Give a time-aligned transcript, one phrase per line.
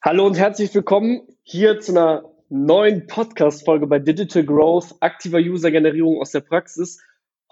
[0.00, 6.30] Hallo und herzlich willkommen hier zu einer neuen Podcast-Folge bei Digital Growth, aktiver User-Generierung aus
[6.30, 7.02] der Praxis.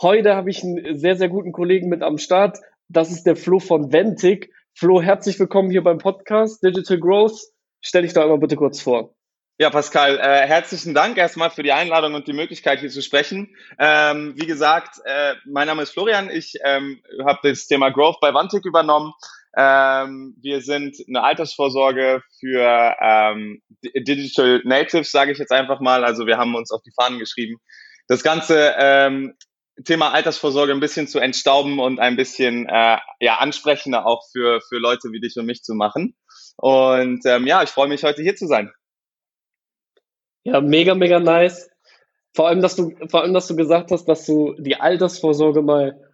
[0.01, 2.59] Heute habe ich einen sehr, sehr guten Kollegen mit am Start.
[2.89, 4.53] Das ist der Flo von Ventic.
[4.75, 7.37] Flo, herzlich willkommen hier beim Podcast Digital Growth.
[7.81, 9.17] Stell dich doch einmal bitte kurz vor.
[9.59, 13.57] Ja, Pascal, äh, herzlichen Dank erstmal für die Einladung und die Möglichkeit hier zu sprechen.
[13.81, 16.31] Ähm, wie gesagt, äh, mein Name ist Florian.
[16.31, 19.15] Ich ähm, habe das Thema Growth bei Vantic übernommen.
[19.57, 26.05] Ähm, wir sind eine Altersvorsorge für ähm, Digital Natives, sage ich jetzt einfach mal.
[26.05, 27.59] Also wir haben uns auf die Fahnen geschrieben,
[28.07, 29.35] das ganze ähm,
[29.85, 34.79] Thema Altersvorsorge ein bisschen zu entstauben und ein bisschen äh, ja ansprechender auch für für
[34.79, 36.17] Leute wie dich und mich zu machen.
[36.57, 38.71] Und ähm, ja, ich freue mich heute hier zu sein.
[40.45, 41.69] Ja, mega, mega nice.
[42.35, 46.06] Vor allem, dass du, vor allem, dass du gesagt hast, dass du die Altersvorsorge mal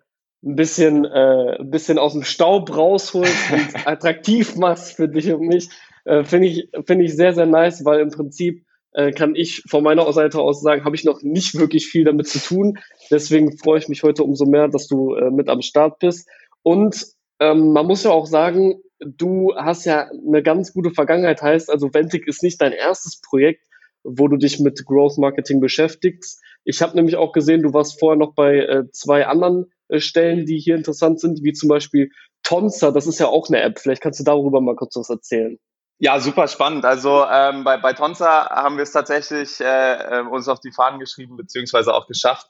[0.45, 5.47] ein bisschen, äh, ein bisschen aus dem Staub rausholst und attraktiv machst für dich und
[5.47, 5.69] mich,
[6.05, 9.83] äh, finde ich, finde ich sehr, sehr nice, weil im Prinzip äh, kann ich von
[9.83, 12.79] meiner Seite aus sagen, habe ich noch nicht wirklich viel damit zu tun.
[13.11, 16.29] Deswegen freue ich mich heute umso mehr, dass du äh, mit am Start bist.
[16.62, 17.06] Und
[17.41, 21.93] ähm, man muss ja auch sagen, du hast ja eine ganz gute Vergangenheit, heißt also
[21.93, 23.67] Ventic ist nicht dein erstes Projekt,
[24.05, 26.43] wo du dich mit Growth Marketing beschäftigst.
[26.65, 29.67] Ich habe nämlich auch gesehen, du warst vorher noch bei äh, zwei anderen
[30.01, 32.11] Stellen, die hier interessant sind, wie zum Beispiel
[32.43, 33.79] Tonsa, das ist ja auch eine App.
[33.79, 35.59] Vielleicht kannst du darüber mal kurz was erzählen.
[35.99, 36.84] Ja, super spannend.
[36.84, 40.99] Also ähm, bei, bei Tonsa haben wir es tatsächlich äh, äh, uns auf die Fahnen
[40.99, 42.49] geschrieben, beziehungsweise auch geschafft,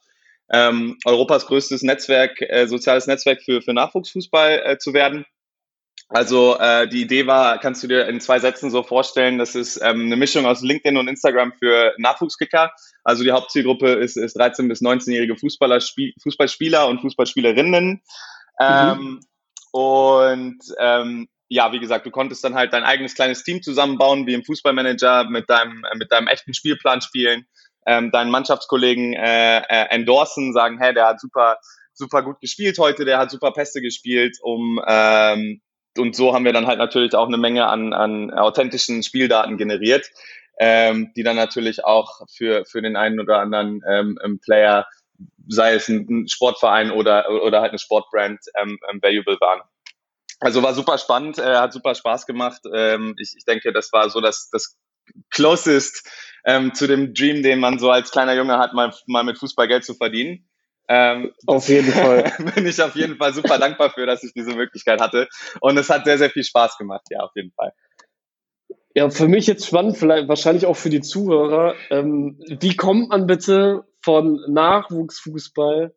[0.50, 5.26] ähm, Europas größtes Netzwerk, äh, soziales Netzwerk für, für Nachwuchsfußball äh, zu werden.
[6.12, 9.80] Also äh, die Idee war, kannst du dir in zwei Sätzen so vorstellen, das ist
[9.82, 12.70] ähm, eine Mischung aus LinkedIn und Instagram für Nachwuchskicker.
[13.02, 18.02] Also die Hauptzielgruppe ist, ist 13- bis 19-jährige Fußballer, Spiel, Fußballspieler und Fußballspielerinnen.
[18.60, 19.20] Ähm, mhm.
[19.72, 24.34] Und ähm, ja, wie gesagt, du konntest dann halt dein eigenes kleines Team zusammenbauen, wie
[24.34, 27.46] im Fußballmanager, mit deinem, mit deinem echten Spielplan spielen,
[27.86, 31.56] ähm, deinen Mannschaftskollegen äh, äh, endorsen, sagen, hey, der hat super,
[31.94, 35.62] super gut gespielt heute, der hat super Pässe gespielt, um ähm,
[35.98, 40.10] und so haben wir dann halt natürlich auch eine Menge an, an authentischen Spieldaten generiert,
[40.58, 44.86] ähm, die dann natürlich auch für, für den einen oder anderen ähm, Player,
[45.48, 49.62] sei es ein, Sportverein oder, oder halt eine Sportbrand, ähm, valuable waren.
[50.40, 52.62] Also war super spannend, äh, hat super Spaß gemacht.
[52.72, 54.76] Ähm, ich, ich denke, das war so das, das
[55.30, 56.08] closest
[56.44, 59.68] ähm, zu dem Dream, den man so als kleiner Junge hat, mal, mal mit Fußball
[59.68, 60.48] Geld zu verdienen.
[60.94, 62.30] Ähm, auf jeden Fall.
[62.54, 65.26] bin ich auf jeden Fall super dankbar für, dass ich diese Möglichkeit hatte.
[65.60, 67.72] Und es hat sehr, sehr viel Spaß gemacht, ja, auf jeden Fall.
[68.94, 71.76] Ja, für mich jetzt spannend, vielleicht wahrscheinlich auch für die Zuhörer.
[71.88, 75.94] Ähm, wie kommt man bitte von Nachwuchsfußball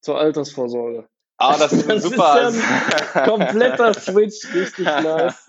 [0.00, 1.08] zur Altersvorsorge?
[1.36, 2.48] Ah, das ist das super.
[2.48, 5.46] Ist ja ein kompletter Switch, richtig nice.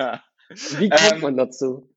[0.77, 1.89] Wie kommt ähm, man dazu?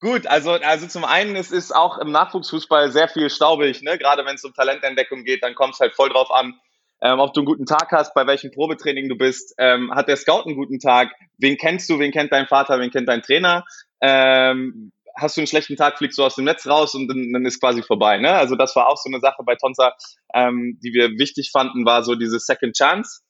[0.00, 3.98] Gut, also, also zum einen es ist auch im Nachwuchsfußball sehr viel staubig, ne?
[3.98, 6.58] Gerade wenn es um Talententdeckung geht, dann kommt es halt voll drauf an,
[7.02, 9.54] ähm, ob du einen guten Tag hast, bei welchem Probetraining du bist.
[9.58, 11.12] Ähm, hat der Scout einen guten Tag?
[11.36, 11.98] Wen kennst du?
[11.98, 12.80] Wen kennt dein Vater?
[12.80, 13.64] Wen kennt dein Trainer?
[14.00, 17.44] Ähm, hast du einen schlechten Tag, fliegst du aus dem Netz raus und dann, dann
[17.44, 18.16] ist quasi vorbei.
[18.16, 18.32] Ne?
[18.32, 19.94] Also das war auch so eine Sache bei Tonsa,
[20.34, 23.20] ähm, die wir wichtig fanden, war so diese Second Chance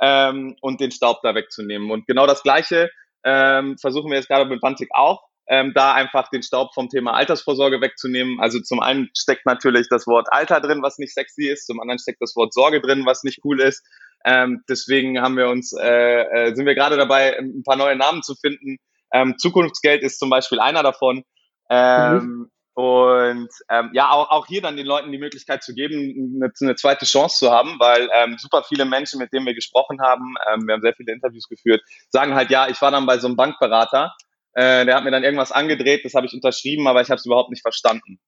[0.00, 1.90] ähm, und den Staub da wegzunehmen.
[1.90, 2.90] Und genau das Gleiche
[3.24, 7.12] ähm, versuchen wir jetzt gerade mit Bantik auch ähm, da einfach den Staub vom Thema
[7.14, 8.38] Altersvorsorge wegzunehmen.
[8.40, 11.98] Also zum einen steckt natürlich das Wort Alter drin, was nicht sexy ist, zum anderen
[11.98, 13.84] steckt das Wort Sorge drin, was nicht cool ist.
[14.24, 18.22] Ähm, deswegen haben wir uns, äh, äh, sind wir gerade dabei, ein paar neue Namen
[18.22, 18.76] zu finden.
[19.12, 21.24] Ähm, Zukunftsgeld ist zum Beispiel einer davon.
[21.68, 22.50] Ähm, mhm.
[22.74, 26.76] Und ähm, ja, auch, auch hier dann den Leuten die Möglichkeit zu geben, eine, eine
[26.76, 30.68] zweite Chance zu haben, weil ähm, super viele Menschen, mit denen wir gesprochen haben, ähm,
[30.68, 33.36] wir haben sehr viele Interviews geführt, sagen halt, ja, ich war dann bei so einem
[33.36, 34.14] Bankberater
[34.54, 37.26] äh, der hat mir dann irgendwas angedreht, das habe ich unterschrieben, aber ich habe es
[37.26, 38.18] überhaupt nicht verstanden.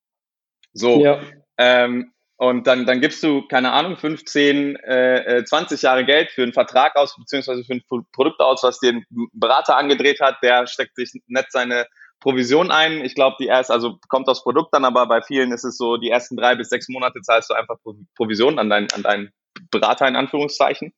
[0.72, 1.02] So.
[1.02, 1.20] Ja.
[1.58, 6.42] Ähm, und dann, dann gibst du, keine Ahnung, 15, äh, 20 äh, Jahre Geld für
[6.42, 10.66] einen Vertrag aus, beziehungsweise für ein Produkt aus, was dir ein Berater angedreht hat, der
[10.66, 11.86] steckt sich nett seine
[12.18, 13.04] Provision ein.
[13.04, 15.98] Ich glaube, die erst, also kommt das Produkt dann, aber bei vielen ist es so,
[15.98, 17.76] die ersten drei bis sechs Monate zahlst du einfach
[18.16, 19.30] Provision an dein, an dein
[19.70, 20.92] Berater in Anführungszeichen.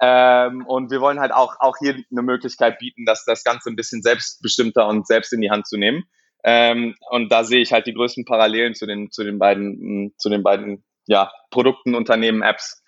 [0.00, 3.76] Ähm, und wir wollen halt auch, auch hier eine Möglichkeit bieten, dass das Ganze ein
[3.76, 6.04] bisschen selbstbestimmter und selbst in die Hand zu nehmen.
[6.44, 10.28] Ähm, und da sehe ich halt die größten Parallelen zu den, zu den beiden, zu
[10.28, 12.82] den beiden ja, Produkten, Unternehmen, Apps.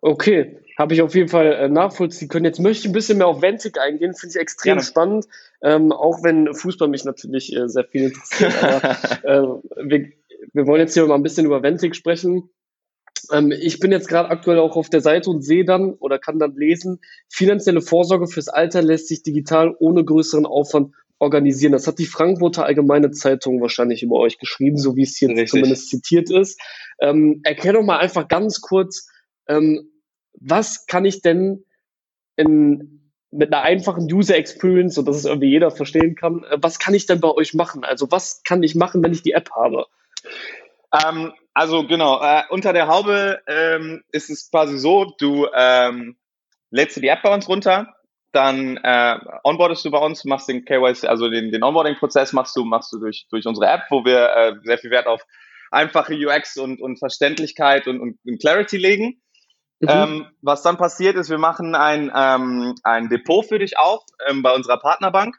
[0.00, 2.44] Okay, habe ich auf jeden Fall äh, nachvollziehen können.
[2.44, 4.82] Jetzt möchte ich ein bisschen mehr auf Ventic eingehen, finde ich extrem Gerne.
[4.82, 5.26] spannend,
[5.62, 8.52] ähm, auch wenn Fußball mich natürlich äh, sehr viel interessiert.
[8.62, 8.90] Aber
[9.24, 10.12] äh, wir,
[10.52, 12.50] wir wollen jetzt hier mal ein bisschen über Ventic sprechen.
[13.32, 16.38] Ähm, ich bin jetzt gerade aktuell auch auf der Seite und sehe dann oder kann
[16.38, 21.72] dann lesen, finanzielle Vorsorge fürs Alter lässt sich digital ohne größeren Aufwand organisieren.
[21.72, 25.50] Das hat die Frankfurter Allgemeine Zeitung wahrscheinlich über euch geschrieben, so wie es hier Richtig.
[25.50, 26.60] zumindest zitiert ist.
[27.00, 29.08] Ähm, erklär doch mal einfach ganz kurz,
[29.48, 29.90] ähm,
[30.34, 31.64] was kann ich denn
[32.36, 36.78] in, mit einer einfachen User Experience, so dass es irgendwie jeder verstehen kann, äh, was
[36.78, 37.84] kann ich denn bei euch machen?
[37.84, 39.86] Also was kann ich machen, wenn ich die App habe?
[41.04, 46.16] Ähm, also genau, äh, unter der Haube ähm, ist es quasi so, du ähm,
[46.70, 47.94] lädst du die App bei uns runter,
[48.32, 52.64] dann äh, onboardest du bei uns, machst den KYC, also den, den Onboarding-Prozess machst du,
[52.64, 55.24] machst du durch, durch unsere App, wo wir äh, sehr viel Wert auf
[55.70, 59.22] einfache UX und, und Verständlichkeit und, und, und Clarity legen.
[59.80, 59.88] Mhm.
[59.88, 64.42] Ähm, was dann passiert ist, wir machen ein, ähm, ein Depot für dich auf ähm,
[64.42, 65.36] bei unserer Partnerbank.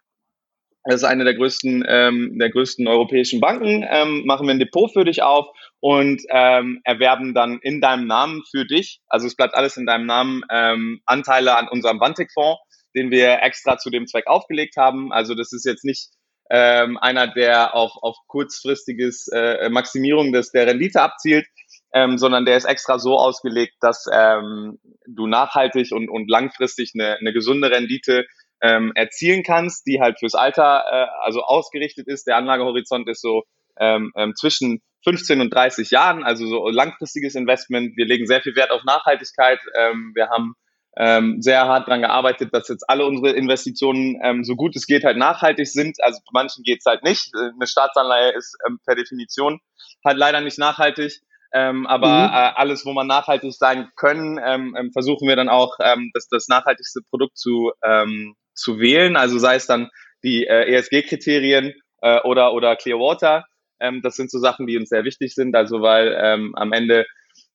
[0.90, 3.86] Das ist eine der größten, ähm, der größten europäischen Banken.
[3.90, 5.48] Ähm, machen wir ein Depot für dich auf
[5.82, 10.06] und ähm, erwerben dann in deinem Namen für dich, also es bleibt alles in deinem
[10.06, 12.62] Namen, ähm, Anteile an unserem Vantic-Fonds,
[12.96, 15.12] den wir extra zu dem Zweck aufgelegt haben.
[15.12, 16.08] Also das ist jetzt nicht
[16.50, 21.46] ähm, einer, der auf, auf kurzfristiges äh, Maximierung des, der Rendite abzielt,
[21.94, 27.18] ähm, sondern der ist extra so ausgelegt, dass ähm, du nachhaltig und, und langfristig eine,
[27.18, 28.26] eine gesunde Rendite
[28.62, 32.28] ähm, erzielen kannst, die halt fürs Alter äh, also ausgerichtet ist.
[32.28, 33.44] Der Anlagehorizont ist so
[33.80, 37.96] ähm, ähm, zwischen 15 und 30 Jahren, also so langfristiges Investment.
[37.96, 39.60] Wir legen sehr viel Wert auf Nachhaltigkeit.
[39.78, 40.56] Ähm, wir haben
[40.98, 45.04] ähm, sehr hart dran gearbeitet, dass jetzt alle unsere Investitionen ähm, so gut es geht
[45.04, 45.98] halt nachhaltig sind.
[46.02, 47.32] Also bei manchen geht's halt nicht.
[47.36, 49.60] Eine Staatsanleihe ist ähm, per Definition
[50.04, 51.22] halt leider nicht nachhaltig.
[51.54, 52.34] Ähm, aber mhm.
[52.34, 56.28] äh, alles, wo man nachhaltig sein können, ähm, ähm, versuchen wir dann auch ähm, das,
[56.28, 59.16] das nachhaltigste Produkt zu, ähm, zu wählen.
[59.16, 59.90] Also sei es dann
[60.24, 63.46] die äh, ESG-Kriterien äh, oder, oder Clearwater.
[63.80, 65.56] Ähm, das sind so Sachen, die uns sehr wichtig sind.
[65.56, 67.06] Also weil ähm, am Ende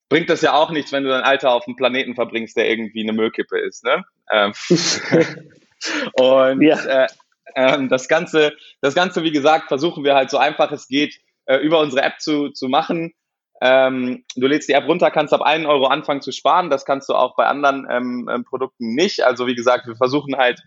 [0.09, 3.01] bringt das ja auch nichts, wenn du dein Alter auf einem Planeten verbringst, der irgendwie
[3.01, 3.83] eine Müllkippe ist.
[3.83, 4.03] Ne?
[4.31, 4.53] Ähm,
[6.13, 7.03] und ja.
[7.03, 7.07] äh,
[7.55, 11.57] äh, das Ganze, das Ganze, wie gesagt, versuchen wir halt so einfach es geht, äh,
[11.57, 13.13] über unsere App zu, zu machen.
[13.61, 16.69] Ähm, du lädst die App runter, kannst ab einen Euro anfangen zu sparen.
[16.69, 19.21] Das kannst du auch bei anderen ähm, ähm, Produkten nicht.
[19.21, 20.61] Also wie gesagt, wir versuchen halt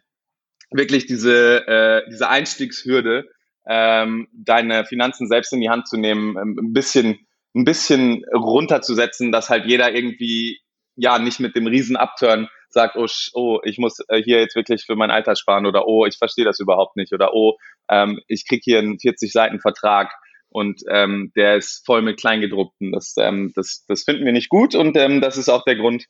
[0.71, 3.29] wirklich diese, äh, diese Einstiegshürde,
[3.69, 7.27] ähm, deine Finanzen selbst in die Hand zu nehmen, ähm, ein bisschen
[7.57, 10.61] ein bisschen runterzusetzen, dass halt jeder irgendwie
[10.95, 14.85] ja nicht mit dem riesen Upturn sagt, oh, oh ich muss äh, hier jetzt wirklich
[14.85, 17.57] für mein Alter sparen oder oh, ich verstehe das überhaupt nicht oder oh,
[17.89, 20.13] ähm, ich krieg hier einen 40 Seiten Vertrag
[20.51, 22.93] und ähm, der ist voll mit Kleingedruckten.
[22.93, 26.05] Das, ähm, das, das finden wir nicht gut und ähm, das ist auch der Grund,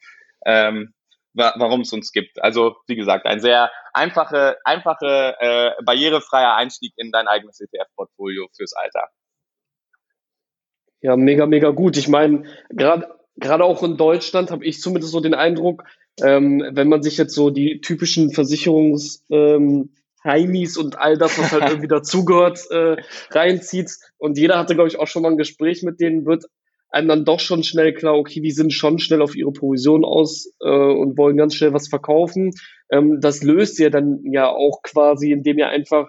[0.44, 0.94] ähm,
[1.36, 2.42] wa warum es uns gibt.
[2.42, 8.72] Also wie gesagt, ein sehr einfache, einfache, äh, barrierefreier Einstieg in dein eigenes ETF-Portfolio fürs
[8.72, 9.08] Alter.
[11.00, 11.96] Ja, mega, mega gut.
[11.96, 15.84] Ich meine, gerade gerade auch in Deutschland habe ich zumindest so den Eindruck,
[16.22, 19.90] ähm, wenn man sich jetzt so die typischen Versicherungs ähm,
[20.24, 22.96] Heimis und all das, was halt irgendwie dazugehört, äh,
[23.30, 23.90] reinzieht.
[24.18, 26.46] Und jeder hatte, glaube ich, auch schon mal ein Gespräch mit denen, wird
[26.96, 30.52] einem dann doch schon schnell klar, okay, die sind schon schnell auf ihre Provision aus
[30.60, 32.52] äh, und wollen ganz schnell was verkaufen.
[32.90, 36.08] Ähm, das löst ihr dann ja auch quasi, indem ihr einfach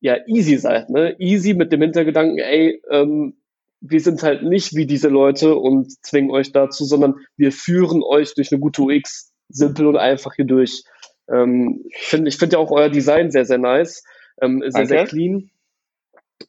[0.00, 1.16] ja easy seid, ne?
[1.18, 3.34] Easy mit dem Hintergedanken, ey, ähm,
[3.80, 8.34] wir sind halt nicht wie diese Leute und zwingen euch dazu, sondern wir führen euch
[8.34, 10.84] durch eine gute UX simpel und einfach hier durch.
[11.30, 14.04] Ähm, find, ich finde ja auch euer Design sehr, sehr nice,
[14.40, 14.88] ähm, sehr, Danke.
[14.88, 15.50] sehr clean.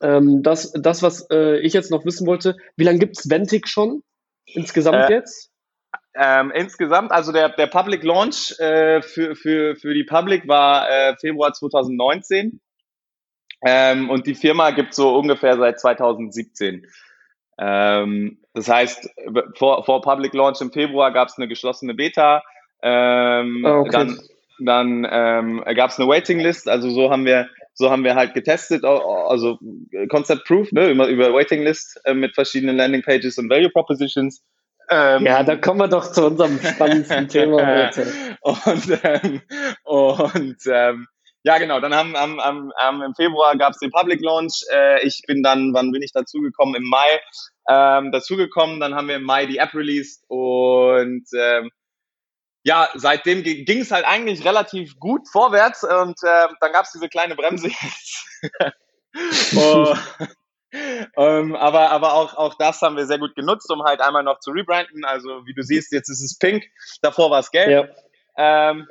[0.01, 4.03] Ähm, das, das, was äh, ich jetzt noch wissen wollte, wie lange gibt's Ventic schon
[4.45, 5.51] insgesamt äh, jetzt?
[6.15, 11.15] Ähm, insgesamt, also der, der Public Launch äh, für, für, für die Public war äh,
[11.17, 12.59] Februar 2019
[13.65, 16.85] ähm, und die Firma gibt so ungefähr seit 2017.
[17.57, 19.09] Ähm, das heißt,
[19.55, 22.41] vor, vor Public Launch im Februar gab es eine geschlossene Beta.
[22.81, 23.89] Ähm, oh, okay.
[23.91, 24.19] Dann,
[24.59, 26.69] dann ähm, gab es eine Waiting List.
[26.69, 29.57] Also so haben wir so haben wir halt getestet, also
[30.09, 34.43] Concept Proof ne, über, über Waiting List äh, mit verschiedenen Landing Pages und Value Propositions.
[34.89, 38.11] Ähm, ja, da kommen wir doch zu unserem spannendsten Thema heute.
[38.41, 39.41] Und, ähm,
[39.85, 41.07] und ähm,
[41.43, 41.79] ja, genau.
[41.79, 44.65] Dann haben, haben, haben, haben im Februar gab es den Public Launch.
[44.73, 46.75] Äh, ich bin dann, wann bin ich dazugekommen?
[46.75, 47.21] Im Mai
[47.69, 48.81] ähm, dazugekommen.
[48.81, 51.69] Dann haben wir im Mai die App released und ähm,
[52.69, 57.09] ja, seitdem ging es halt eigentlich relativ gut vorwärts und äh, dann gab es diese
[57.09, 58.27] kleine Bremse jetzt.
[59.55, 59.95] oh,
[61.17, 64.39] ähm, aber aber auch, auch das haben wir sehr gut genutzt, um halt einmal noch
[64.39, 65.03] zu rebranden.
[65.03, 66.63] Also wie du siehst, jetzt ist es pink,
[67.01, 67.91] davor war es gelb.
[68.37, 68.69] Ja.
[68.69, 68.87] Ähm,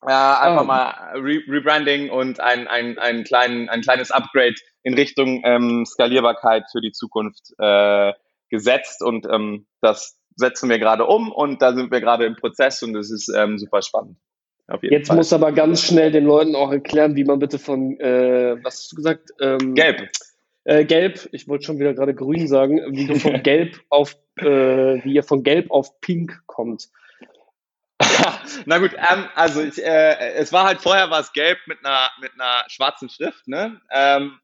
[0.00, 0.64] äh, einfach oh.
[0.64, 6.64] mal Re Rebranding und ein, ein, ein, klein, ein kleines Upgrade in Richtung ähm, Skalierbarkeit
[6.72, 8.14] für die Zukunft äh,
[8.48, 12.82] gesetzt und ähm, das setzen wir gerade um und da sind wir gerade im Prozess
[12.82, 14.16] und das ist ähm, super spannend.
[14.82, 15.16] Jetzt Fall.
[15.16, 18.92] muss aber ganz schnell den Leuten auch erklären, wie man bitte von, äh, was hast
[18.92, 19.30] du gesagt?
[19.40, 20.08] Ähm, Gelb.
[20.64, 25.02] Äh, gelb, ich wollte schon wieder gerade grün sagen, wie du von Gelb auf, äh,
[25.02, 26.88] wie ihr von Gelb auf Pink kommt.
[28.66, 32.10] Na gut, ähm, also ich, äh, es war halt vorher war es gelb mit einer
[32.20, 33.80] mit einer schwarzen Schrift, ne?
[33.90, 34.38] Ähm,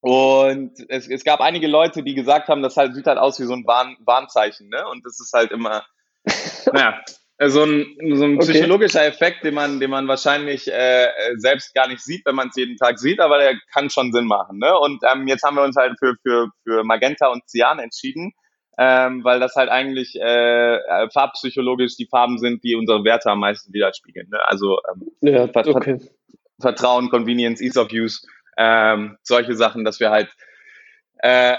[0.00, 3.44] und es, es gab einige Leute, die gesagt haben, das halt sieht halt aus wie
[3.44, 4.86] so ein Warn, Warnzeichen, ne?
[4.88, 5.84] Und das ist halt immer,
[6.72, 7.00] naja,
[7.46, 9.08] so ein, so ein psychologischer okay.
[9.08, 12.76] Effekt, den man, den man wahrscheinlich äh, selbst gar nicht sieht, wenn man es jeden
[12.76, 14.58] Tag sieht, aber der kann schon Sinn machen.
[14.58, 14.76] Ne?
[14.78, 18.32] Und ähm, jetzt haben wir uns halt für, für, für Magenta und Cyan entschieden
[18.78, 23.40] ähm, weil das halt eigentlich äh, äh, farbpsychologisch die Farben sind, die unsere Werte am
[23.40, 24.28] meisten widerspiegeln.
[24.30, 24.38] Ne?
[24.46, 25.98] Also ähm, ja, okay.
[26.60, 28.24] Vertrauen, Convenience, Ease of Use,
[28.58, 30.30] ähm, solche Sachen, dass wir halt
[31.18, 31.56] äh,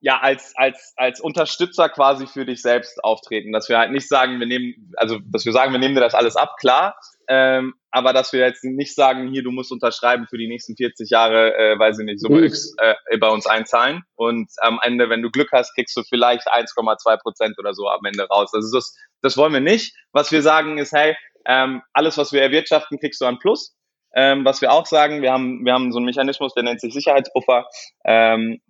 [0.00, 4.38] ja als als als Unterstützer quasi für dich selbst auftreten, dass wir halt nicht sagen,
[4.40, 6.96] wir nehmen, also dass wir sagen, wir nehmen dir das alles ab, klar,
[7.28, 11.10] ähm, aber dass wir jetzt nicht sagen, hier, du musst unterschreiben für die nächsten 40
[11.10, 14.02] Jahre, äh, weiß ich nicht, Summe X äh, bei uns einzahlen.
[14.16, 18.04] Und am Ende, wenn du Glück hast, kriegst du vielleicht 1,2 Prozent oder so am
[18.04, 18.50] Ende raus.
[18.52, 19.94] Also das, das wollen wir nicht.
[20.10, 21.16] Was wir sagen ist, hey,
[21.46, 23.76] ähm, alles, was wir erwirtschaften, kriegst du an Plus.
[24.14, 26.92] Ähm, was wir auch sagen, wir haben, wir haben so einen Mechanismus, der nennt sich
[26.92, 27.66] Sicherheitspuffer.
[28.04, 28.60] Ähm,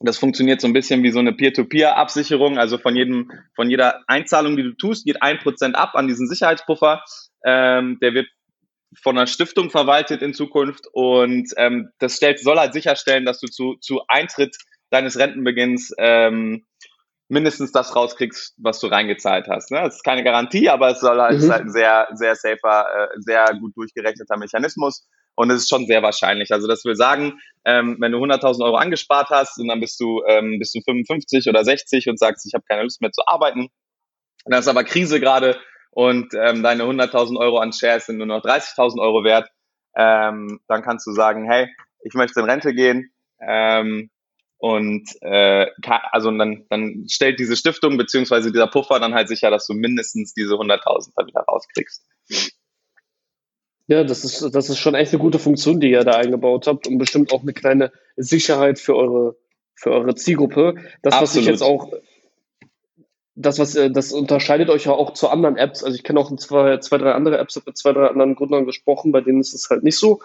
[0.00, 2.58] das funktioniert so ein bisschen wie so eine Peer-to-Peer-Absicherung.
[2.58, 6.28] Also von jedem, von jeder Einzahlung, die du tust, geht ein Prozent ab an diesen
[6.28, 7.02] Sicherheitspuffer.
[7.44, 8.28] Ähm, der wird
[9.02, 13.46] von einer Stiftung verwaltet in Zukunft und ähm, das stellt, soll halt sicherstellen, dass du
[13.46, 14.56] zu, zu Eintritt
[14.90, 16.64] deines Rentenbeginns ähm,
[17.28, 19.70] mindestens das rauskriegst, was du reingezahlt hast.
[19.70, 19.80] Ne?
[19.82, 21.44] Das ist keine Garantie, aber es soll halt, mhm.
[21.44, 25.86] ist halt ein sehr, sehr safer, äh, sehr gut durchgerechneter Mechanismus und es ist schon
[25.86, 26.52] sehr wahrscheinlich.
[26.52, 30.22] Also das will sagen, ähm, wenn du 100.000 Euro angespart hast und dann bist du,
[30.26, 33.68] ähm, bist du 55 oder 60 und sagst, ich habe keine Lust mehr zu arbeiten,
[34.46, 35.58] dann ist aber Krise gerade
[35.90, 39.50] und ähm, deine 100.000 Euro an Shares sind nur noch 30.000 Euro wert,
[39.94, 41.68] ähm, dann kannst du sagen, hey,
[42.02, 44.10] ich möchte in Rente gehen ähm,
[44.58, 45.66] und äh,
[46.10, 50.34] also dann, dann stellt diese Stiftung beziehungsweise dieser Puffer dann halt sicher, dass du mindestens
[50.34, 52.04] diese 100.000 dann wieder rauskriegst.
[53.86, 56.86] Ja, das ist, das ist schon echt eine gute Funktion, die ihr da eingebaut habt
[56.86, 59.36] und bestimmt auch eine kleine Sicherheit für eure,
[59.74, 60.74] für eure Zielgruppe.
[61.02, 61.22] Das, Absolut.
[61.22, 61.92] was ich jetzt auch
[63.38, 65.84] das, was äh, das unterscheidet euch ja auch zu anderen Apps.
[65.84, 68.66] Also ich kenne auch zwei, zwei, drei andere Apps, habe mit zwei, drei anderen Gründern
[68.66, 70.20] gesprochen, bei denen ist es halt nicht so.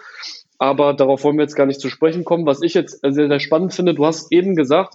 [0.58, 2.46] Aber darauf wollen wir jetzt gar nicht zu sprechen kommen.
[2.46, 4.94] Was ich jetzt sehr, sehr spannend finde, du hast eben gesagt,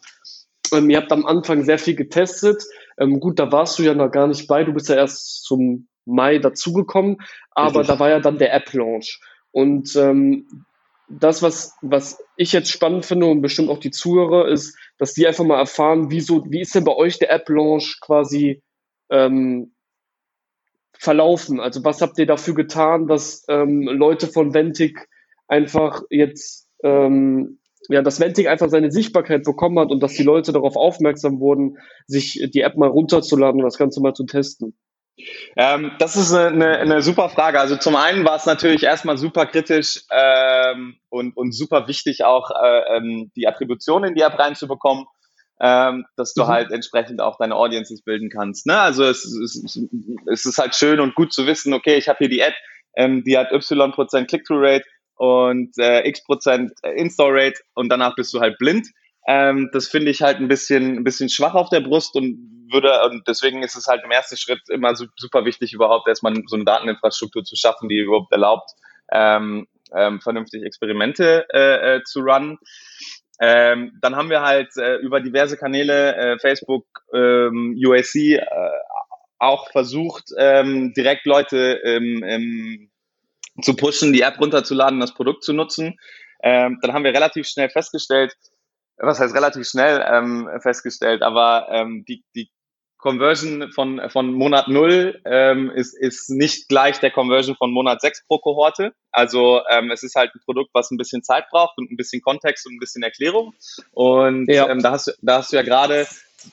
[0.74, 2.64] ähm, ihr habt am Anfang sehr viel getestet.
[2.98, 4.64] Ähm, gut, da warst du ja noch gar nicht bei.
[4.64, 7.18] Du bist ja erst zum Mai dazugekommen,
[7.52, 7.88] aber Richtig.
[7.88, 9.20] da war ja dann der App-Launch.
[9.52, 10.66] Und ähm,
[11.08, 15.28] das, was, was ich jetzt spannend finde und bestimmt auch die Zuhörer, ist, dass die
[15.28, 18.62] einfach mal erfahren, wie, so, wie ist denn bei euch der App-Launch quasi
[19.10, 19.74] ähm,
[20.94, 21.60] verlaufen?
[21.60, 25.08] Also was habt ihr dafür getan, dass ähm, Leute von Ventic
[25.50, 30.54] einfach jetzt, ähm, ja, dass Ventic einfach seine Sichtbarkeit bekommen hat und dass die Leute
[30.54, 31.78] darauf aufmerksam wurden,
[32.08, 34.78] sich die App mal runterzuladen und das Ganze mal zu testen?
[35.56, 37.60] Ähm, das ist eine, eine, super Frage.
[37.60, 42.52] Also zum einen war es natürlich erstmal super kritisch ähm, und, und super wichtig auch
[42.52, 45.06] äh, ähm, die Attribution in die App reinzubekommen,
[45.60, 46.48] ähm, dass du mhm.
[46.48, 48.66] halt entsprechend auch deine Audiences bilden kannst.
[48.66, 48.80] Ne?
[48.80, 49.80] Also es, es,
[50.32, 52.56] es ist halt schön und gut zu wissen, okay, ich habe hier die App,
[52.96, 54.86] ähm, die hat y Prozent Click-Through-Rate
[55.20, 58.88] und äh, x Prozent Install-Rate und danach bist du halt blind.
[59.28, 63.04] Ähm, das finde ich halt ein bisschen, ein bisschen schwach auf der Brust und würde,
[63.04, 66.64] und deswegen ist es halt im ersten Schritt immer super wichtig, überhaupt erstmal so eine
[66.64, 68.72] Dateninfrastruktur zu schaffen, die überhaupt erlaubt,
[69.12, 72.58] ähm, ähm, vernünftig Experimente äh, äh, zu runnen.
[73.42, 78.42] Ähm, dann haben wir halt äh, über diverse Kanäle, äh, Facebook, ähm, UAC, äh,
[79.38, 82.90] auch versucht, ähm, direkt Leute ähm, ähm,
[83.62, 85.98] zu pushen, die App runterzuladen, das Produkt zu nutzen.
[86.42, 88.34] Ähm, dann haben wir relativ schnell festgestellt,
[88.98, 92.50] was heißt relativ schnell ähm, festgestellt, aber ähm, die, die
[93.00, 98.26] Conversion von, von Monat null ähm, ist, ist nicht gleich der Conversion von Monat sechs
[98.28, 98.94] pro Kohorte.
[99.12, 102.22] Also ähm, es ist halt ein Produkt, was ein bisschen Zeit braucht und ein bisschen
[102.22, 103.54] Kontext und ein bisschen Erklärung.
[103.92, 104.70] Und ja.
[104.70, 106.08] ähm, da, hast du, da hast du ja gerade,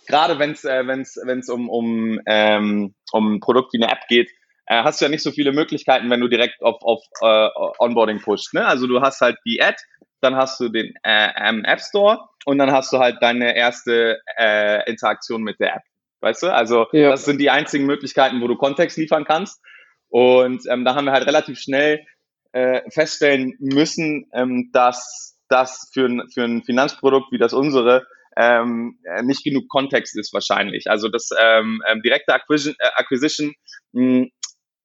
[0.06, 4.06] gerade wenn es äh, wenn's, wenn's um, um, ähm, um ein Produkt wie eine App
[4.08, 4.30] geht,
[4.66, 8.20] äh, hast du ja nicht so viele Möglichkeiten, wenn du direkt auf, auf äh, Onboarding
[8.20, 8.54] pusht.
[8.54, 8.66] Ne?
[8.66, 9.76] Also du hast halt die Ad,
[10.20, 14.88] dann hast du den äh, App Store und dann hast du halt deine erste äh,
[14.90, 15.82] Interaktion mit der App.
[16.20, 16.52] Weißt du?
[16.52, 17.10] Also ja.
[17.10, 19.62] das sind die einzigen Möglichkeiten, wo du Kontext liefern kannst.
[20.08, 22.04] Und ähm, da haben wir halt relativ schnell
[22.52, 28.06] äh, feststellen müssen, ähm, dass das für ein, für ein Finanzprodukt wie das unsere
[28.36, 30.90] ähm, nicht genug Kontext ist wahrscheinlich.
[30.90, 33.54] Also das ähm, ähm, direkte Acquisition, äh, Acquisition
[33.92, 34.26] mh,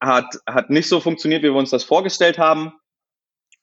[0.02, 2.74] hat, hat nicht so funktioniert, wie wir uns das vorgestellt haben.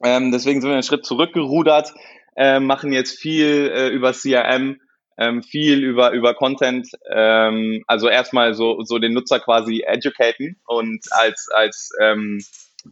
[0.02, 1.92] Ähm, deswegen sind wir einen Schritt zurückgerudert,
[2.37, 4.80] äh, machen jetzt viel äh, über CRM,
[5.18, 11.04] ähm, viel über, über Content, ähm, also erstmal so, so den Nutzer quasi educaten und
[11.11, 12.40] als, als ähm,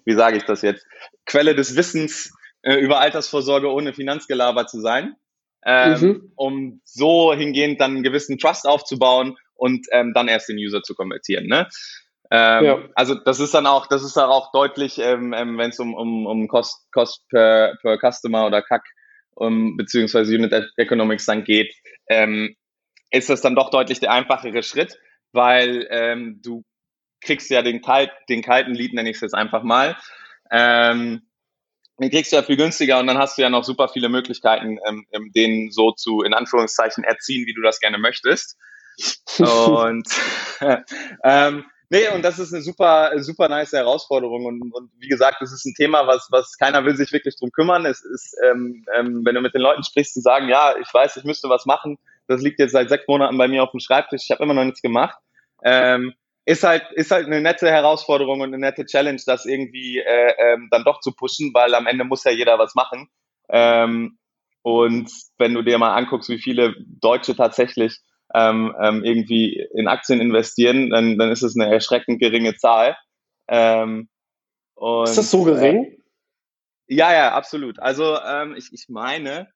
[0.05, 0.85] wie sage ich das jetzt,
[1.25, 5.15] Quelle des Wissens äh, über Altersvorsorge ohne Finanzgelaber zu sein,
[5.65, 6.33] ähm, mhm.
[6.35, 10.95] um so hingehend dann einen gewissen Trust aufzubauen und ähm, dann erst den User zu
[10.95, 11.47] konvertieren.
[11.47, 11.69] Ne?
[12.31, 12.79] Ähm, ja.
[12.95, 15.95] Also das ist dann auch, das ist dann auch deutlich, ähm, ähm, wenn es um,
[15.95, 18.83] um, um Cost, Cost per, per Customer oder CAC
[19.35, 21.75] um, beziehungsweise Unit Economics dann geht,
[22.09, 22.57] ähm,
[23.11, 24.99] ist das dann doch deutlich der einfachere Schritt,
[25.33, 26.65] weil ähm, du
[27.21, 29.97] kriegst ja den, kalt, den kalten Lead, nenne ich es jetzt einfach mal,
[30.51, 31.23] ähm,
[31.99, 34.79] den kriegst du ja viel günstiger und dann hast du ja noch super viele Möglichkeiten,
[34.87, 38.59] ähm, den so zu, in Anführungszeichen, erziehen, wie du das gerne möchtest.
[39.39, 40.09] und
[41.25, 44.47] ähm, Nee, und das ist eine super, super nice Herausforderung.
[44.47, 47.53] Und, und wie gesagt, das ist ein Thema, was, was keiner will sich wirklich drum
[47.53, 47.87] kümmern.
[47.87, 51.17] Es ist, ähm, ähm, wenn du mit den Leuten sprichst, die sagen, ja, ich weiß,
[51.17, 51.99] ich müsste was machen.
[52.27, 54.23] Das liegt jetzt seit sechs Monaten bei mir auf dem Schreibtisch.
[54.25, 55.17] Ich habe immer noch nichts gemacht.
[55.63, 56.15] Ähm,
[56.45, 60.69] ist halt, ist halt eine nette Herausforderung und eine nette Challenge, das irgendwie äh, ähm,
[60.71, 63.09] dann doch zu pushen, weil am Ende muss ja jeder was machen.
[63.49, 64.19] Ähm,
[64.63, 68.01] und wenn du dir mal anguckst, wie viele Deutsche tatsächlich
[68.37, 72.97] ähm, ähm, irgendwie in Aktien investieren, dann, dann ist es eine erschreckend geringe Zahl.
[73.49, 74.11] Ähm,
[74.75, 75.85] und, ist das so gering?
[75.85, 77.81] Äh, ja, ja, absolut.
[77.81, 79.49] Also ähm, ich, ich meine,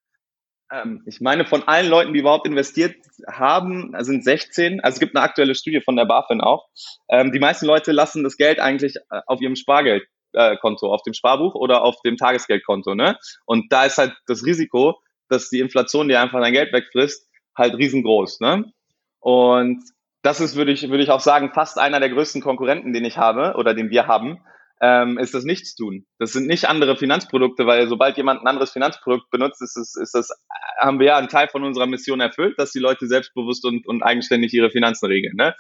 [0.73, 2.97] ähm, ich meine, von allen Leuten, die überhaupt investiert
[3.31, 6.67] haben, sind 16, also es gibt eine aktuelle Studie von der BaFin auch,
[7.11, 11.13] ähm, die meisten Leute lassen das Geld eigentlich äh, auf ihrem Spargeldkonto, äh, auf dem
[11.13, 12.95] Sparbuch oder auf dem Tagesgeldkonto.
[12.95, 13.19] Ne?
[13.45, 17.30] Und da ist halt das Risiko, dass die Inflation dir einfach dein Geld wegfrisst,
[17.61, 18.41] halt riesengroß.
[18.41, 18.73] Ne?
[19.21, 19.85] Und
[20.23, 23.17] das ist, würde ich, würde ich auch sagen, fast einer der größten Konkurrenten, den ich
[23.17, 24.41] habe oder den wir haben,
[24.83, 26.07] ähm, ist das Nichtstun.
[26.19, 30.15] Das sind nicht andere Finanzprodukte, weil sobald jemand ein anderes Finanzprodukt benutzt, ist das, ist
[30.15, 30.31] das,
[30.79, 34.03] haben wir ja einen Teil von unserer Mission erfüllt, dass die Leute selbstbewusst und, und
[34.03, 35.37] eigenständig ihre Finanzen regeln.
[35.37, 35.55] Ne?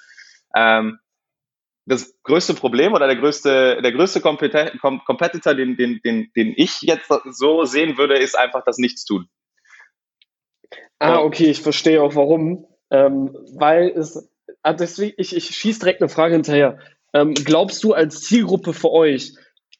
[0.54, 0.98] Ähm,
[1.86, 7.12] das größte Problem oder der größte, der größte Competitor, den, den, den, den ich jetzt
[7.30, 9.28] so sehen würde, ist einfach das Nichtstun.
[10.98, 12.66] Ah, okay, ich verstehe auch warum.
[12.90, 14.30] Ähm, weil es,
[14.62, 16.78] ah, deswegen, ich, ich schieße direkt eine Frage hinterher.
[17.14, 19.34] Ähm, glaubst du als Zielgruppe für euch,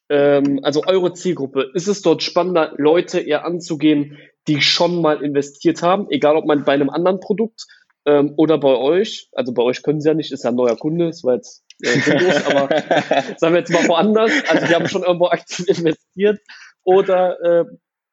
[0.08, 5.82] ähm, also eure Zielgruppe, ist es dort spannender, Leute eher anzugehen, die schon mal investiert
[5.82, 7.66] haben, egal ob man bei einem anderen Produkt
[8.06, 10.76] ähm, oder bei euch, also bei euch können sie ja nicht, ist ja ein neuer
[10.76, 12.68] Kunde, das war jetzt äh, los, aber
[13.36, 16.40] sagen wir jetzt mal woanders, also die haben schon irgendwo aktiv investiert
[16.82, 17.64] oder äh,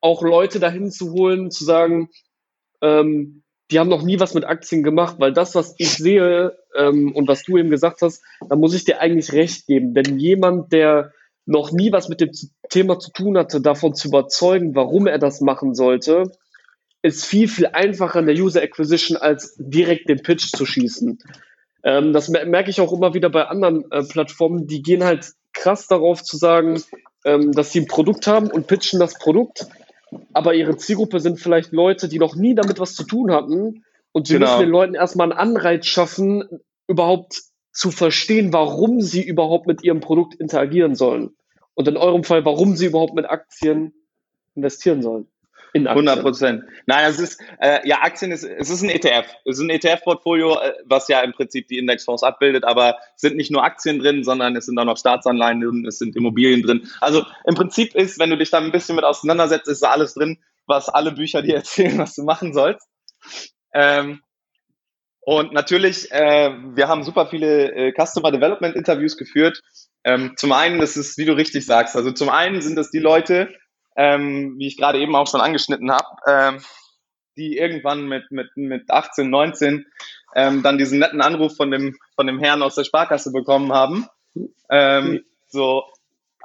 [0.02, 2.10] auch Leute dahin zu holen, zu sagen,
[2.82, 7.14] ähm, die haben noch nie was mit Aktien gemacht, weil das, was ich sehe ähm,
[7.14, 9.94] und was du eben gesagt hast, da muss ich dir eigentlich recht geben.
[9.94, 11.12] Denn jemand, der
[11.46, 12.32] noch nie was mit dem
[12.70, 16.32] Thema zu tun hatte, davon zu überzeugen, warum er das machen sollte,
[17.02, 21.20] ist viel, viel einfacher in der User Acquisition, als direkt den Pitch zu schießen.
[21.84, 25.88] Ähm, das merke ich auch immer wieder bei anderen äh, Plattformen, die gehen halt krass
[25.88, 26.82] darauf zu sagen,
[27.26, 29.68] ähm, dass sie ein Produkt haben und pitchen das Produkt
[30.34, 34.28] aber ihre Zielgruppe sind vielleicht Leute, die noch nie damit was zu tun hatten und
[34.28, 34.48] sie genau.
[34.48, 36.44] müssen den Leuten erstmal einen Anreiz schaffen,
[36.88, 37.42] überhaupt
[37.72, 41.36] zu verstehen, warum sie überhaupt mit ihrem Produkt interagieren sollen.
[41.76, 43.94] Und in eurem Fall, warum sie überhaupt mit Aktien
[44.56, 45.28] investieren sollen.
[45.78, 46.64] In 100 Prozent.
[46.86, 49.28] Nein, es ist, äh, ja, Aktien ist, es ist ein ETF.
[49.46, 53.36] Es ist ein ETF-Portfolio, äh, was ja im Prinzip die Indexfonds abbildet, aber es sind
[53.36, 56.90] nicht nur Aktien drin, sondern es sind auch noch Staatsanleihen drin, es sind Immobilien drin.
[57.00, 60.16] Also im Prinzip ist, wenn du dich da ein bisschen mit auseinandersetzt, ist da alles
[60.16, 62.88] drin, was alle Bücher dir erzählen, was du machen sollst.
[63.74, 64.22] Ähm,
[65.22, 69.62] und natürlich, äh, wir haben super viele äh, Customer Development Interviews geführt.
[70.06, 73.00] Ähm, zum einen, das ist, wie du richtig sagst, also zum einen sind das die
[73.00, 73.50] Leute,
[73.98, 76.64] ähm, wie ich gerade eben auch schon angeschnitten habe, ähm,
[77.36, 79.86] die irgendwann mit, mit, mit 18, 19
[80.36, 84.08] ähm, dann diesen netten Anruf von dem, von dem Herrn aus der Sparkasse bekommen haben.
[84.70, 85.84] Ähm, so,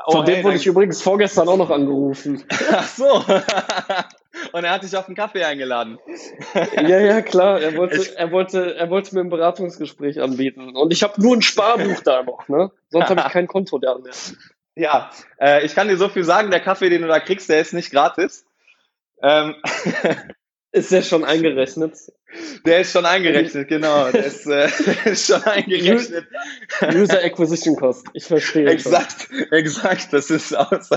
[0.07, 2.45] oh, von dem hey, wurde ich übrigens vorgestern auch noch angerufen.
[2.73, 3.25] Ach so.
[4.53, 5.99] Und er hat dich auf einen Kaffee eingeladen.
[6.77, 7.61] ja, ja, klar.
[7.61, 10.75] Er wollte, ich, er wollte, er wollte mir ein Beratungsgespräch anbieten.
[10.75, 12.71] Und ich habe nur ein Sparbuch da noch, ne?
[12.89, 14.13] Sonst habe ich kein Konto da mehr.
[14.75, 17.61] Ja, äh, ich kann dir so viel sagen, der Kaffee, den du da kriegst, der
[17.61, 18.47] ist nicht gratis.
[19.23, 19.57] Ähm,
[20.73, 21.97] ist der schon eingerechnet?
[22.65, 24.11] Der ist schon eingerechnet, genau.
[24.11, 24.69] Der ist, äh,
[25.05, 26.27] ist schon eingerechnet.
[26.95, 28.67] User Acquisition Cost, ich verstehe.
[28.67, 29.53] Exakt, schon.
[29.53, 30.89] exakt, das ist, aus,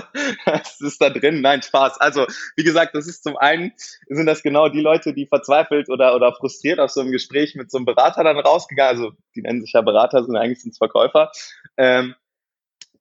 [0.46, 1.42] das ist da drin.
[1.42, 2.00] Nein, Spaß.
[2.00, 3.74] Also, wie gesagt, das ist zum einen,
[4.08, 7.70] sind das genau die Leute, die verzweifelt oder, oder frustriert aus so einem Gespräch mit
[7.70, 11.32] so einem Berater dann rausgegangen, also die nennen sich ja Berater, sind eigentlich sind Verkäufer,
[11.76, 12.16] ähm,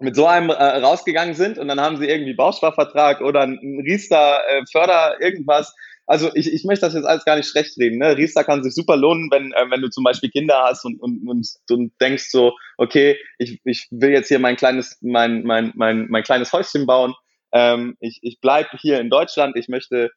[0.04, 4.40] mit so einem äh, rausgegangen sind und dann haben sie irgendwie Bausparvertrag oder einen Riester
[4.48, 5.74] äh, irgendwas.
[6.06, 7.98] Also ich, ich möchte das jetzt alles gar nicht schlecht reden.
[7.98, 8.16] Ne?
[8.16, 11.26] Riester kann sich super lohnen, wenn, äh, wenn du zum Beispiel Kinder hast und, und,
[11.26, 16.06] und, und denkst so, okay, ich, ich will jetzt hier mein kleines, mein, mein, mein,
[16.10, 17.14] mein kleines Häuschen bauen.
[17.52, 20.10] Ähm, ich ich bleibe hier in Deutschland, ich möchte,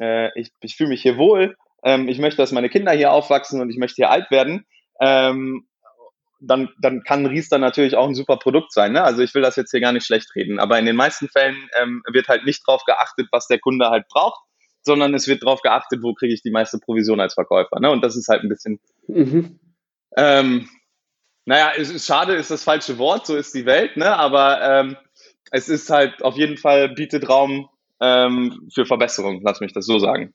[0.00, 3.60] äh, ich, ich fühle mich hier wohl, ähm, ich möchte, dass meine Kinder hier aufwachsen
[3.60, 4.66] und ich möchte hier alt werden.
[5.00, 5.68] Ähm,
[6.40, 8.92] dann, dann kann Riester natürlich auch ein super Produkt sein.
[8.92, 9.02] Ne?
[9.02, 11.56] Also ich will das jetzt hier gar nicht schlecht reden, aber in den meisten Fällen
[11.80, 14.40] ähm, wird halt nicht drauf geachtet, was der Kunde halt braucht,
[14.82, 17.80] sondern es wird drauf geachtet, wo kriege ich die meiste Provision als Verkäufer.
[17.80, 17.90] Ne?
[17.90, 19.58] Und das ist halt ein bisschen, mhm.
[20.16, 20.68] ähm,
[21.44, 24.16] naja, es ist schade, ist das falsche Wort, so ist die Welt, ne?
[24.16, 24.96] aber ähm,
[25.50, 27.68] es ist halt auf jeden Fall bietet Raum
[28.00, 30.34] ähm, für Verbesserung, lass mich das so sagen.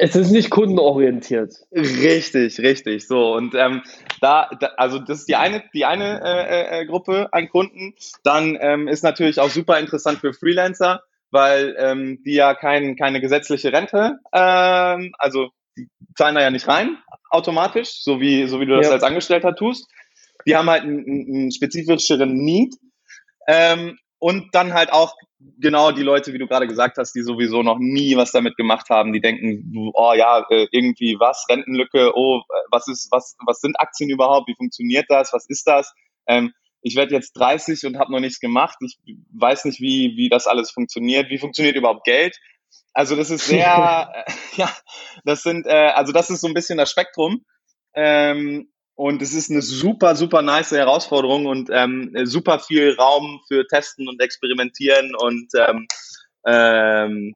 [0.00, 1.54] Es ist nicht kundenorientiert.
[1.72, 3.08] Richtig, richtig.
[3.08, 3.82] So und ähm,
[4.20, 7.94] da, da, also das ist die eine, die eine äh, äh, Gruppe an Kunden.
[8.22, 13.20] Dann ähm, ist natürlich auch super interessant für Freelancer, weil ähm, die ja kein, keine
[13.20, 16.98] gesetzliche Rente, ähm, also die zahlen da ja nicht rein
[17.30, 18.92] automatisch, so wie so wie du das ja.
[18.92, 19.88] als Angestellter tust.
[20.46, 22.74] Die haben halt einen, einen spezifischeren Need.
[23.46, 25.14] Ähm, und dann halt auch
[25.60, 28.90] genau die Leute, wie du gerade gesagt hast, die sowieso noch nie was damit gemacht
[28.90, 33.78] haben, die denken, oh ja, äh, irgendwie was, Rentenlücke, oh, was ist, was, was sind
[33.80, 35.92] Aktien überhaupt, wie funktioniert das, was ist das?
[36.26, 38.98] Ähm, ich werde jetzt 30 und habe noch nichts gemacht, ich
[39.32, 42.36] weiß nicht, wie, wie das alles funktioniert, wie funktioniert überhaupt Geld?
[42.92, 44.12] Also das ist sehr,
[44.56, 44.70] ja,
[45.24, 47.44] das sind, äh, also das ist so ein bisschen das Spektrum.
[47.94, 53.64] Ähm, und es ist eine super, super nice Herausforderung und ähm, super viel Raum für
[53.64, 55.86] Testen und Experimentieren und ähm,
[56.44, 57.34] ähm,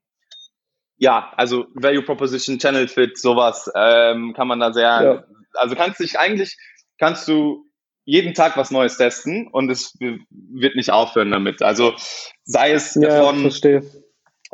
[0.96, 5.24] ja, also Value Proposition, Channel Fit, sowas ähm, kann man da sehr, ja.
[5.54, 6.56] also kannst dich eigentlich,
[6.98, 7.70] kannst du
[8.04, 11.62] jeden Tag was Neues testen und es wird nicht aufhören damit.
[11.62, 11.94] Also
[12.42, 13.84] sei es ja, von, verstehe.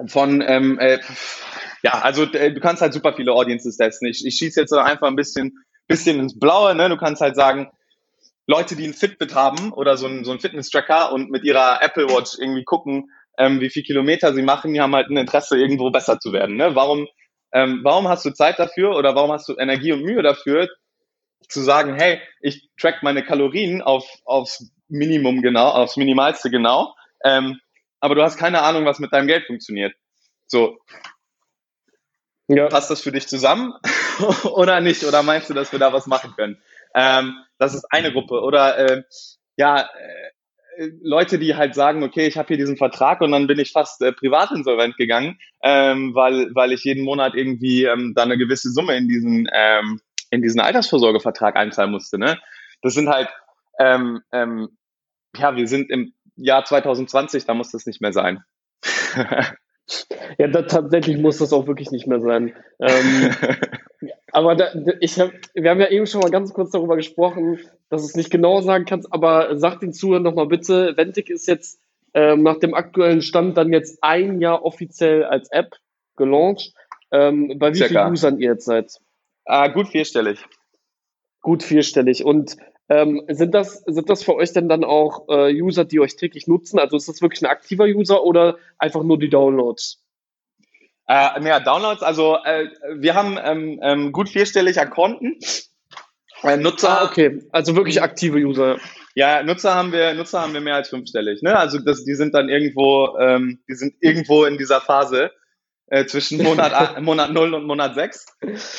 [0.08, 0.98] von ähm, äh,
[1.82, 4.08] ja, also äh, du kannst halt super viele Audiences testen.
[4.08, 6.74] Ich, ich schieße jetzt einfach ein bisschen bisschen ins Blaue.
[6.74, 6.88] Ne?
[6.88, 7.70] Du kannst halt sagen,
[8.46, 12.08] Leute, die ein Fitbit haben oder so ein, so ein Fitness-Tracker und mit ihrer Apple
[12.08, 15.90] Watch irgendwie gucken, ähm, wie viel Kilometer sie machen, die haben halt ein Interesse, irgendwo
[15.90, 16.56] besser zu werden.
[16.56, 16.74] Ne?
[16.74, 17.06] Warum,
[17.52, 20.68] ähm, warum hast du Zeit dafür oder warum hast du Energie und Mühe dafür,
[21.48, 27.60] zu sagen, hey, ich track meine Kalorien auf, aufs Minimum genau, aufs Minimalste genau, ähm,
[28.00, 29.94] aber du hast keine Ahnung, was mit deinem Geld funktioniert.
[30.46, 30.78] So.
[32.48, 32.68] Ja.
[32.68, 33.74] Passt das für dich zusammen?
[34.54, 35.04] oder nicht?
[35.04, 36.58] Oder meinst du, dass wir da was machen können?
[36.94, 38.40] Ähm, das ist eine Gruppe.
[38.40, 39.02] Oder äh,
[39.56, 43.58] ja, äh, Leute, die halt sagen, okay, ich habe hier diesen Vertrag und dann bin
[43.58, 48.22] ich fast äh, privat insolvent gegangen, ähm, weil, weil ich jeden Monat irgendwie ähm, da
[48.22, 52.18] eine gewisse Summe in diesen, ähm, in diesen Altersvorsorgevertrag einzahlen musste.
[52.18, 52.38] Ne?
[52.80, 53.28] Das sind halt,
[53.78, 54.68] ähm, ähm,
[55.36, 58.42] ja, wir sind im Jahr 2020, da muss das nicht mehr sein.
[60.38, 62.52] ja, da, tatsächlich muss das auch wirklich nicht mehr sein.
[62.80, 63.30] Ähm,
[64.32, 68.02] Aber da, ich hab, wir haben ja eben schon mal ganz kurz darüber gesprochen, dass
[68.02, 71.80] du es nicht genau sagen kannst, aber sag den Zuhörern nochmal bitte, Ventic ist jetzt
[72.14, 75.76] ähm, nach dem aktuellen Stand dann jetzt ein Jahr offiziell als App
[76.16, 76.74] gelauncht.
[77.10, 78.02] Ähm, bei wie Circa.
[78.02, 79.00] vielen Usern ihr jetzt seid?
[79.44, 80.44] Ah, gut vierstellig.
[81.40, 82.24] Gut vierstellig.
[82.24, 82.56] Und
[82.88, 86.46] ähm, sind, das, sind das für euch denn dann auch äh, User, die euch täglich
[86.46, 86.78] nutzen?
[86.78, 90.02] Also ist das wirklich ein aktiver User oder einfach nur die Downloads?
[91.06, 95.38] Äh, mehr Downloads, also äh, wir haben ähm, ähm, gut vierstellig an Konten.
[96.42, 97.00] Äh, Nutzer.
[97.00, 98.78] Ah, okay, also wirklich aktive User.
[99.14, 101.42] Ja, Nutzer haben wir, Nutzer haben wir mehr als fünfstellig.
[101.42, 101.56] Ne?
[101.56, 105.32] Also das, die sind dann irgendwo, ähm, die sind irgendwo in dieser Phase
[105.86, 108.26] äh, zwischen Monat, Monat 0 und Monat 6.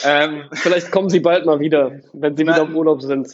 [0.05, 3.27] Ähm, Vielleicht kommen sie bald mal wieder, wenn sie na, wieder im Urlaub sind.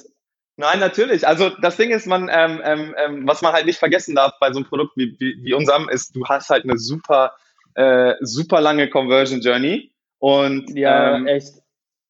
[0.58, 1.28] Nein, natürlich.
[1.28, 4.52] Also das Ding ist, man, ähm, ähm, ähm, was man halt nicht vergessen darf bei
[4.54, 7.34] so einem Produkt wie, wie, wie unserem, ist, du hast halt eine super
[7.76, 9.92] äh, super lange Conversion Journey.
[10.20, 11.54] Und ja, ähm, echt.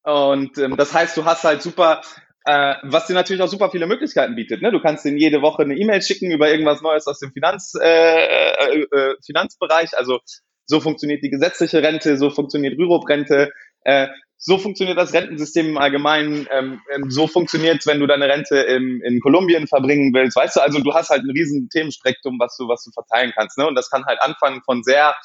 [0.04, 2.00] Und ähm, das heißt, du hast halt super,
[2.44, 4.62] äh, was dir natürlich auch super viele Möglichkeiten bietet.
[4.62, 4.70] Ne?
[4.70, 7.88] Du kannst denen jede Woche eine E-Mail schicken über irgendwas Neues aus dem Finanz, äh,
[7.88, 9.98] äh, äh, Finanzbereich.
[9.98, 10.20] Also
[10.64, 14.08] so funktioniert die gesetzliche Rente, so funktioniert Rürup-Rente, äh,
[14.46, 18.56] so funktioniert das Rentensystem im Allgemeinen, ähm, ähm so funktioniert es, wenn du deine Rente
[18.56, 20.36] im, in Kolumbien verbringen willst.
[20.36, 23.58] Weißt du, also du hast halt ein riesen Themenspektrum, was du, was du verteilen kannst.
[23.58, 23.66] Ne?
[23.66, 25.16] Und das kann halt anfangen von sehr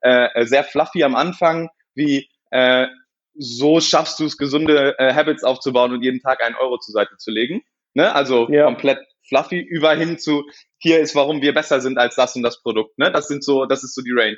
[0.00, 2.86] äh, sehr fluffy am Anfang, wie äh,
[3.34, 7.16] so schaffst du es, gesunde äh, Habits aufzubauen und jeden Tag einen Euro zur Seite
[7.16, 7.62] zu legen.
[7.94, 8.14] Ne?
[8.14, 8.64] Also ja.
[8.64, 10.44] komplett fluffy über hin zu
[10.78, 12.96] hier ist, warum wir besser sind als das und das Produkt.
[12.98, 13.10] Ne?
[13.10, 14.36] Das sind so, das ist so die Range.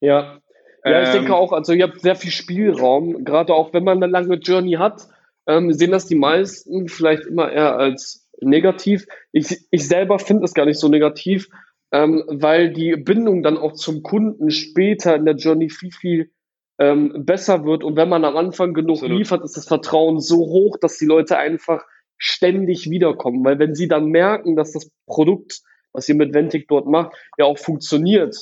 [0.00, 0.40] Ja.
[0.84, 4.02] Ja, ich ähm, denke auch, also ihr habt sehr viel Spielraum, gerade auch wenn man
[4.02, 5.08] eine lange Journey hat,
[5.46, 9.06] ähm, sehen das die meisten vielleicht immer eher als negativ.
[9.32, 11.48] Ich, ich selber finde es gar nicht so negativ,
[11.92, 16.30] ähm, weil die Bindung dann auch zum Kunden später in der Journey viel, viel
[16.78, 17.84] ähm, besser wird.
[17.84, 19.18] Und wenn man am Anfang genug Absolut.
[19.18, 21.84] liefert, ist das Vertrauen so hoch, dass die Leute einfach
[22.16, 23.44] ständig wiederkommen.
[23.44, 25.60] Weil wenn sie dann merken, dass das Produkt,
[25.92, 28.36] was ihr mit Ventic dort macht, ja auch funktioniert,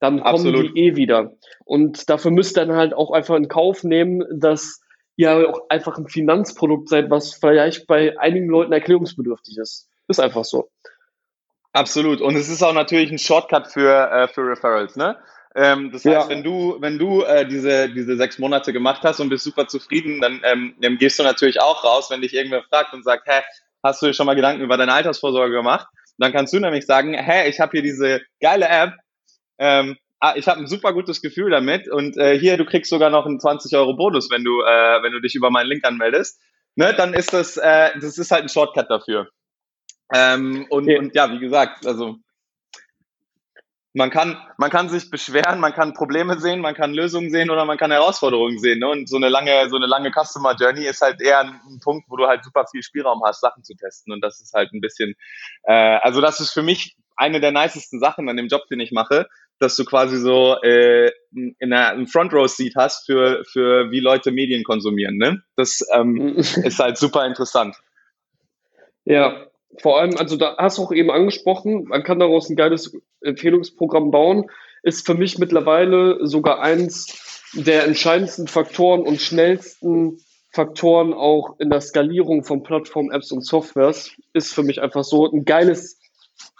[0.00, 0.76] dann kommen Absolut.
[0.76, 1.32] die eh wieder.
[1.64, 4.80] Und dafür müsst ihr dann halt auch einfach in Kauf nehmen, dass
[5.16, 9.88] ihr auch einfach ein Finanzprodukt seid, was vielleicht bei einigen Leuten erklärungsbedürftig ist.
[10.06, 10.70] Ist einfach so.
[11.72, 12.20] Absolut.
[12.20, 15.16] Und es ist auch natürlich ein Shortcut für, äh, für Referrals, ne?
[15.54, 16.28] Ähm, das heißt, ja.
[16.28, 20.20] wenn du, wenn du äh, diese, diese sechs Monate gemacht hast und bist super zufrieden,
[20.20, 23.42] dann ähm, dann gehst du natürlich auch raus, wenn dich irgendwer fragt und sagt, hä,
[23.82, 25.88] hast du dir schon mal Gedanken über deine Altersvorsorge gemacht?
[26.18, 28.92] Dann kannst du nämlich sagen, hä, ich habe hier diese geile App,
[29.58, 33.10] ähm, ah, ich habe ein super gutes Gefühl damit und äh, hier, du kriegst sogar
[33.10, 36.40] noch einen 20 Euro Bonus, wenn du, äh, wenn du dich über meinen Link anmeldest.
[36.76, 39.28] Ne, dann ist das, äh, das ist halt ein Shortcut dafür.
[40.14, 40.98] Ähm, und, ja.
[40.98, 42.16] und ja, wie gesagt, also
[43.94, 47.64] man kann, man kann sich beschweren, man kann Probleme sehen, man kann Lösungen sehen oder
[47.64, 48.78] man kann Herausforderungen sehen.
[48.78, 48.88] Ne?
[48.88, 52.08] Und so eine lange, so eine lange Customer Journey ist halt eher ein, ein, Punkt,
[52.08, 54.12] wo du halt super viel Spielraum hast, Sachen zu testen.
[54.12, 55.14] Und das ist halt ein bisschen,
[55.64, 58.92] äh, also das ist für mich eine der nicesten Sachen an dem Job, den ich
[58.92, 59.26] mache,
[59.60, 64.00] dass du quasi so äh, in einer, einen Front Row Seat hast für für wie
[64.00, 65.16] Leute Medien konsumieren.
[65.16, 65.42] Ne?
[65.56, 67.76] Das ähm, ist halt super interessant.
[69.04, 69.46] Ja,
[69.80, 74.10] vor allem, also da hast du auch eben angesprochen, man kann daraus ein geiles Empfehlungsprogramm
[74.10, 74.50] bauen,
[74.82, 80.18] ist für mich mittlerweile sogar eins der entscheidendsten Faktoren und schnellsten
[80.50, 85.30] Faktoren auch in der Skalierung von Plattformen, Apps und Softwares, ist für mich einfach so
[85.30, 85.97] ein geiles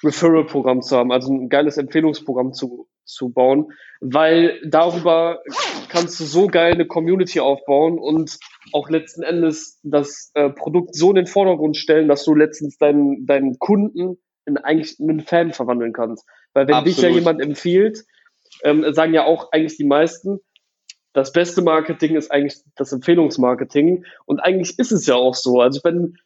[0.02, 5.42] Referral-Programm zu haben, also ein geiles Empfehlungsprogramm zu, zu bauen, weil darüber
[5.88, 8.38] kannst du so geil eine Community aufbauen und
[8.72, 13.26] auch letzten Endes das äh, Produkt so in den Vordergrund stellen, dass du letztens deinen,
[13.26, 16.26] deinen Kunden in eigentlich einen Fan verwandeln kannst.
[16.54, 16.96] Weil wenn Absolut.
[16.96, 18.04] dich ja jemand empfiehlt,
[18.64, 20.40] ähm, sagen ja auch eigentlich die meisten,
[21.12, 24.04] das beste Marketing ist eigentlich das Empfehlungsmarketing.
[24.26, 25.60] Und eigentlich ist es ja auch so.
[25.60, 26.16] Also wenn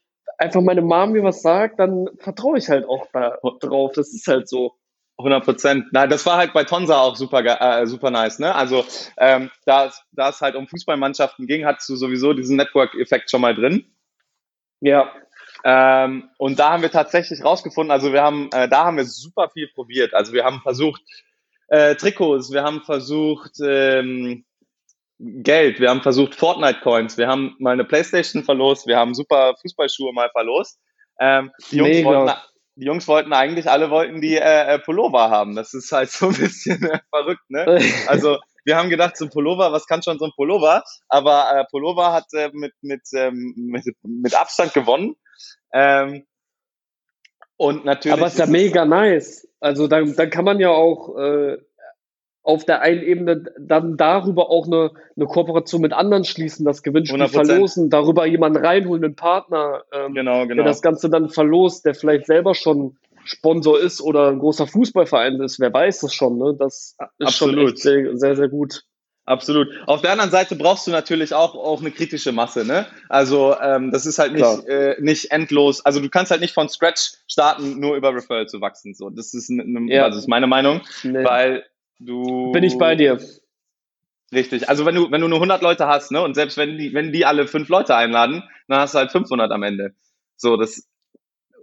[0.43, 3.93] einfach meine Mom mir was sagt, dann vertraue ich halt auch da drauf.
[3.95, 4.75] Das ist halt so.
[5.19, 5.87] 100 Prozent.
[5.93, 8.39] Na, das war halt bei Tonsa auch super, äh, super nice.
[8.39, 8.53] Ne?
[8.53, 8.85] Also
[9.19, 13.55] ähm, da, da es halt um Fußballmannschaften ging, hattest du sowieso diesen Network-Effekt schon mal
[13.55, 13.85] drin.
[14.81, 15.13] Ja.
[15.65, 19.49] Ähm, und da haben wir tatsächlich rausgefunden, also wir haben, äh, da haben wir super
[19.51, 20.13] viel probiert.
[20.13, 21.03] Also wir haben versucht
[21.69, 24.45] äh, Trikots, wir haben versucht ähm,
[25.25, 29.55] Geld, wir haben versucht Fortnite Coins, wir haben mal eine Playstation verlost, wir haben super
[29.61, 30.81] Fußballschuhe mal verlost.
[31.21, 32.33] Ähm, die, Jungs wollten,
[32.75, 35.55] die Jungs wollten eigentlich, alle wollten die äh, äh, Pullover haben.
[35.55, 37.81] Das ist halt so ein bisschen äh, verrückt, ne?
[38.09, 40.83] Also wir haben gedacht, so ein Pullover, was kann schon so ein Pullover?
[41.09, 45.15] Aber äh, Pullover hat äh, mit, mit, ähm, mit, mit Abstand gewonnen.
[45.73, 46.27] Ähm,
[47.57, 48.19] und natürlich.
[48.19, 49.49] Aber es ist ja mega nice.
[49.61, 51.59] Also dann, dann kann man ja auch äh,
[52.43, 57.23] auf der einen Ebene dann darüber auch eine, eine Kooperation mit anderen schließen, das Gewinnspiel
[57.23, 57.29] 100%.
[57.29, 60.57] verlosen, darüber jemanden reinholen, einen Partner, ähm, genau, genau.
[60.57, 65.41] der das Ganze dann verlost, der vielleicht selber schon Sponsor ist oder ein großer Fußballverein
[65.41, 66.57] ist, wer weiß das schon, ne?
[66.59, 67.69] Das ist Absolut.
[67.69, 68.85] schon sehr, sehr, sehr gut.
[69.25, 69.69] Absolut.
[69.87, 72.87] Auf der anderen Seite brauchst du natürlich auch, auch eine kritische Masse, ne?
[73.09, 75.85] Also ähm, das ist halt nicht, äh, nicht endlos.
[75.87, 78.95] Also du kannst halt nicht von Scratch starten, nur über Referral zu wachsen.
[78.95, 80.03] So, das ist, eine, ja.
[80.05, 81.23] also das ist meine Meinung, nee.
[81.23, 81.65] weil
[82.05, 83.21] Du Bin ich bei dir.
[84.33, 84.69] Richtig.
[84.69, 87.13] Also wenn du, wenn du nur 100 Leute hast, ne, und selbst wenn die, wenn
[87.13, 89.95] die alle fünf Leute einladen, dann hast du halt 500 am Ende.
[90.37, 90.89] So, das,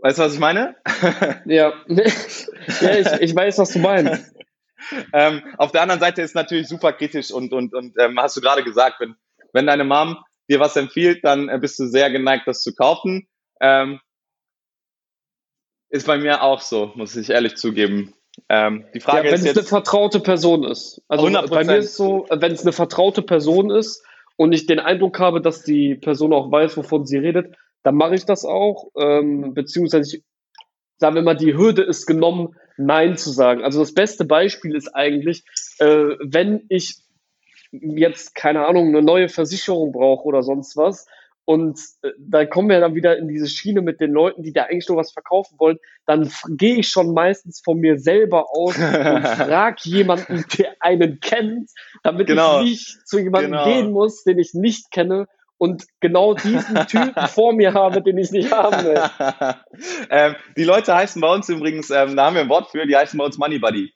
[0.01, 0.75] weißt du, was ich meine?
[1.45, 1.73] Ja.
[1.87, 4.33] ja, ich, ich weiß, was du meinst.
[5.13, 8.41] ähm, auf der anderen Seite ist natürlich super kritisch und, und, und ähm, hast du
[8.41, 9.15] gerade gesagt, wenn,
[9.51, 10.17] wenn deine Mom
[10.49, 13.27] dir was empfiehlt, dann äh, bist du sehr geneigt, das zu kaufen.
[13.61, 13.99] Ähm,
[15.89, 18.13] ist bei mir auch so, muss ich ehrlich zugeben.
[18.47, 21.01] Ähm, die Frage ja, wenn ist es eine vertraute Person ist.
[21.07, 21.49] Also 100%.
[21.49, 24.03] bei mir ist es so, wenn es eine vertraute Person ist
[24.37, 28.15] und ich den Eindruck habe, dass die Person auch weiß, wovon sie redet, dann mache
[28.15, 28.91] ich das auch.
[28.97, 30.23] Ähm, beziehungsweise, ich,
[30.97, 33.63] sagen wir mal, die Hürde ist genommen, Nein zu sagen.
[33.63, 35.43] Also das beste Beispiel ist eigentlich,
[35.79, 36.95] äh, wenn ich
[37.71, 41.07] jetzt, keine Ahnung, eine neue Versicherung brauche oder sonst was
[41.49, 44.65] und äh, da kommen wir dann wieder in diese Schiene mit den Leuten, die da
[44.65, 45.79] eigentlich nur was verkaufen wollen.
[46.05, 48.83] Dann gehe ich schon meistens von mir selber aus und
[49.47, 51.71] frage jemanden, der einen kennt,
[52.03, 52.61] damit genau.
[52.61, 53.63] ich nicht zu jemandem genau.
[53.63, 55.25] gehen muss, den ich nicht kenne
[55.57, 59.01] und genau diesen Typen vor mir habe, den ich nicht haben will.
[60.11, 62.95] ähm, die Leute heißen bei uns übrigens, ähm, da haben wir ein Wort für, die
[62.95, 63.91] heißen bei uns Money Buddy.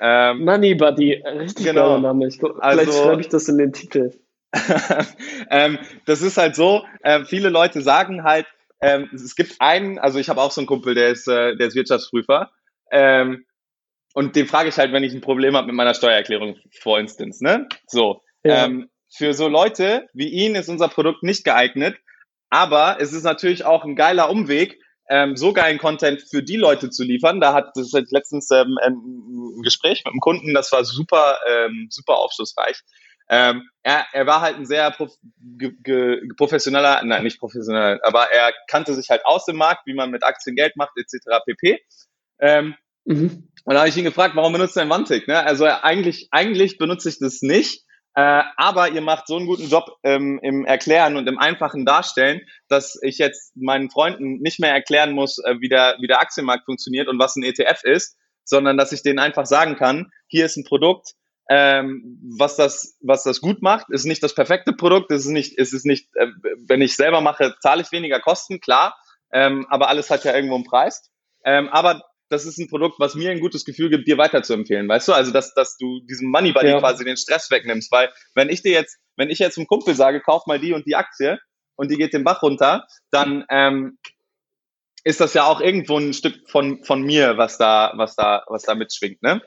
[0.00, 1.98] Ähm, Money Buddy, richtig genau.
[1.98, 2.26] Name.
[2.26, 4.12] Ich, vielleicht also, schreibe ich das in den Titel.
[5.50, 8.46] ähm, das ist halt so, äh, viele Leute sagen halt,
[8.80, 11.68] ähm, es gibt einen, also ich habe auch so einen Kumpel, der ist, äh, der
[11.68, 12.50] ist Wirtschaftsprüfer.
[12.90, 13.44] Ähm,
[14.14, 17.42] und den frage ich halt, wenn ich ein Problem habe mit meiner Steuererklärung, for instance,
[17.42, 17.68] ne?
[17.86, 18.22] So.
[18.44, 18.66] Ja.
[18.66, 21.96] Ähm, für so Leute wie ihn ist unser Produkt nicht geeignet,
[22.50, 26.90] aber es ist natürlich auch ein geiler Umweg, ähm, so geilen Content für die Leute
[26.90, 27.40] zu liefern.
[27.40, 32.16] Da hat das letztens ähm, ein Gespräch mit einem Kunden, das war super, ähm, super
[32.18, 32.80] aufschlussreich.
[33.28, 38.30] Ähm, er, er war halt ein sehr prof ge, ge, professioneller, nein, nicht professionell, aber
[38.30, 41.42] er kannte sich halt aus dem Markt, wie man mit Aktien Geld macht, etc.
[41.46, 41.80] pp.
[42.40, 43.48] Ähm, mhm.
[43.64, 45.26] Und da habe ich ihn gefragt, warum benutzt er ein Wantig?
[45.26, 45.42] Ne?
[45.42, 47.84] Also eigentlich, eigentlich benutze ich das nicht,
[48.14, 52.42] äh, aber ihr macht so einen guten Job ähm, im Erklären und im einfachen Darstellen,
[52.68, 56.64] dass ich jetzt meinen Freunden nicht mehr erklären muss, äh, wie, der, wie der Aktienmarkt
[56.64, 60.56] funktioniert und was ein ETF ist, sondern dass ich denen einfach sagen kann, hier ist
[60.56, 61.14] ein Produkt,
[61.50, 65.74] ähm, was das, was das gut macht, ist nicht das perfekte Produkt, ist nicht, ist
[65.74, 66.28] es nicht, äh,
[66.66, 68.96] wenn ich selber mache, zahle ich weniger Kosten, klar,
[69.32, 71.10] ähm, aber alles hat ja irgendwo einen Preis.
[71.44, 75.08] Ähm, aber das ist ein Produkt, was mir ein gutes Gefühl gibt, dir weiterzuempfehlen, weißt
[75.08, 75.12] du?
[75.12, 76.78] Also, dass, dass du diesem Money Buddy ja.
[76.78, 80.20] quasi den Stress wegnimmst, weil wenn ich dir jetzt, wenn ich jetzt einem Kumpel sage,
[80.20, 81.38] kauf mal die und die Aktie
[81.76, 83.98] und die geht den Bach runter, dann ähm,
[85.04, 88.62] ist das ja auch irgendwo ein Stück von, von mir, was da, was da, was
[88.62, 89.42] da mitschwingt, ne?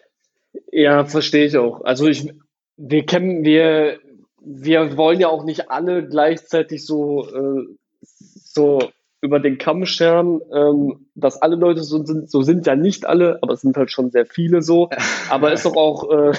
[0.77, 1.81] Ja, verstehe ich auch.
[1.85, 2.31] Also ich,
[2.75, 3.99] wir kennen, wir,
[4.39, 7.65] wir wollen ja auch nicht alle gleichzeitig so, äh,
[7.99, 13.07] so über den Kamm scheren, ähm, dass alle Leute so sind, so sind ja nicht
[13.07, 14.91] alle, aber es sind halt schon sehr viele so.
[15.31, 16.33] Aber ist doch auch, äh,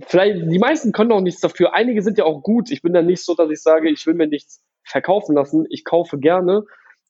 [0.00, 1.72] vielleicht, die meisten können auch nichts dafür.
[1.72, 2.72] Einige sind ja auch gut.
[2.72, 5.64] Ich bin da nicht so, dass ich sage, ich will mir nichts verkaufen lassen.
[5.70, 6.64] Ich kaufe gerne,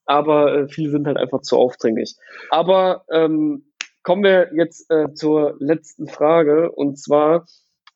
[0.04, 2.16] aber äh, viele sind halt einfach zu aufdringlich.
[2.50, 3.69] Aber ähm,
[4.02, 7.46] kommen wir jetzt äh, zur letzten Frage und zwar,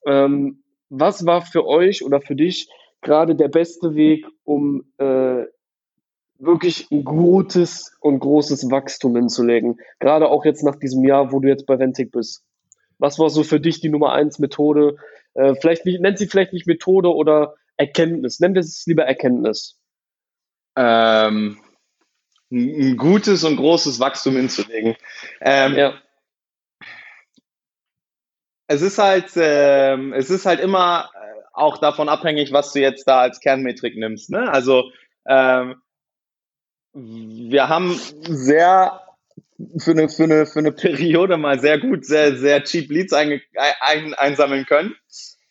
[0.06, 2.68] ähm, was war für euch oder für dich
[3.00, 5.44] gerade der beste Weg, um äh,
[6.38, 9.80] wirklich ein gutes und großes Wachstum hinzulegen?
[9.98, 12.44] Gerade auch jetzt nach diesem Jahr, wo du jetzt bei Ventic bist.
[12.98, 14.96] Was war so für dich die Nummer eins Methode?
[15.34, 18.40] Äh, vielleicht nicht, nennt sie vielleicht nicht Methode oder Erkenntnis.
[18.40, 19.78] Nennt es lieber Erkenntnis.
[20.76, 21.58] Ähm,
[22.50, 24.96] ein gutes und großes Wachstum hinzulegen.
[25.40, 25.94] Ähm, ja.
[28.66, 33.04] Es ist halt, ähm, es ist halt immer äh, auch davon abhängig, was du jetzt
[33.06, 34.30] da als Kernmetrik nimmst.
[34.30, 34.50] Ne?
[34.50, 34.90] Also
[35.26, 35.82] ähm,
[36.92, 39.00] wir haben sehr
[39.78, 43.40] für eine, für, eine, für eine Periode mal sehr gut, sehr, sehr cheap Leads ein,
[43.80, 44.94] ein, einsammeln können.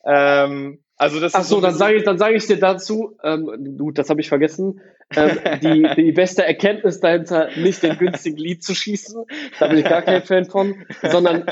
[0.05, 3.91] Ähm, also das Ach so, dann sage ich, dann sage ich dir dazu, ähm, du,
[3.91, 4.81] das habe ich vergessen,
[5.15, 9.25] ähm, die, die beste Erkenntnis dahinter, nicht den günstigen Lead zu schießen,
[9.59, 11.45] da bin ich gar kein Fan von, sondern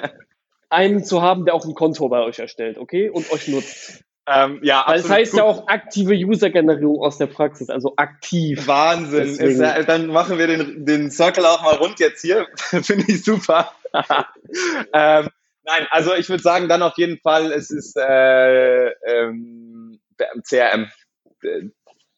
[0.69, 4.03] einen zu haben, der auch ein Konto bei euch erstellt, okay, und euch nutzt.
[4.27, 5.39] Ähm, ja, Weil es heißt gut.
[5.39, 8.67] ja auch aktive User-Generierung aus der Praxis, also aktiv.
[8.67, 9.35] Wahnsinn.
[9.35, 12.47] Ist, ja, dann machen wir den, den Circle auch mal rund jetzt hier.
[12.55, 13.71] Finde ich super.
[14.93, 15.27] ähm,
[15.71, 19.99] nein, also ich würde sagen, dann auf jeden Fall, es ist äh, ähm,
[20.47, 20.89] CRM.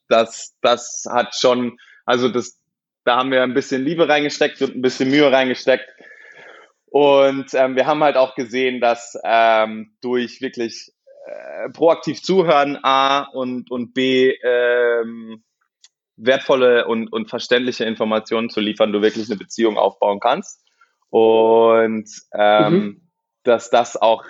[0.10, 2.60] Das, das hat schon, also das,
[3.06, 5.90] da haben wir ein bisschen Liebe reingesteckt und ein bisschen Mühe reingesteckt.
[6.86, 10.92] Und ähm, wir haben halt auch gesehen, dass ähm, durch wirklich
[11.26, 15.44] äh, proaktiv zuhören, A und, und B, ähm,
[16.16, 20.62] wertvolle und, und verständliche Informationen zu liefern, du wirklich eine Beziehung aufbauen kannst.
[21.10, 23.04] Und ähm, mhm.
[23.44, 24.26] Dass das auch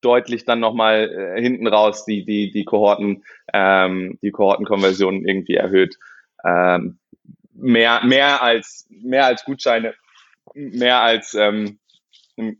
[0.00, 5.96] deutlich dann nochmal äh, hinten raus die, die, die Kohorten, ähm, die Kohortenkonversion irgendwie erhöht.
[6.44, 6.98] Ähm,
[7.52, 9.94] mehr, mehr als, mehr als Gutscheine,
[10.54, 11.78] mehr als, ähm,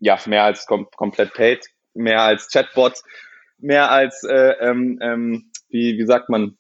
[0.00, 3.02] ja, mehr als kom komplett paid, mehr als Chatbots
[3.60, 6.56] mehr als, äh, ähm, ähm, wie, wie sagt man,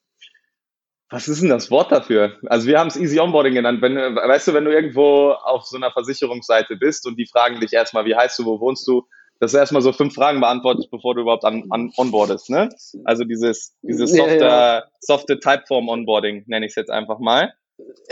[1.08, 2.38] was ist denn das Wort dafür?
[2.46, 3.82] Also wir haben es Easy Onboarding genannt.
[3.82, 7.72] Wenn, weißt du, wenn du irgendwo auf so einer Versicherungsseite bist und die fragen dich
[7.72, 9.08] erstmal, wie heißt du, wo wohnst du,
[9.40, 12.68] dass du erstmal so fünf Fragen beantwortest, bevor du überhaupt an, an onboardest, ne?
[13.04, 14.84] Also dieses, dieses softe, ja, ja.
[15.00, 17.54] softe Typeform Onboarding, nenne ich es jetzt einfach mal.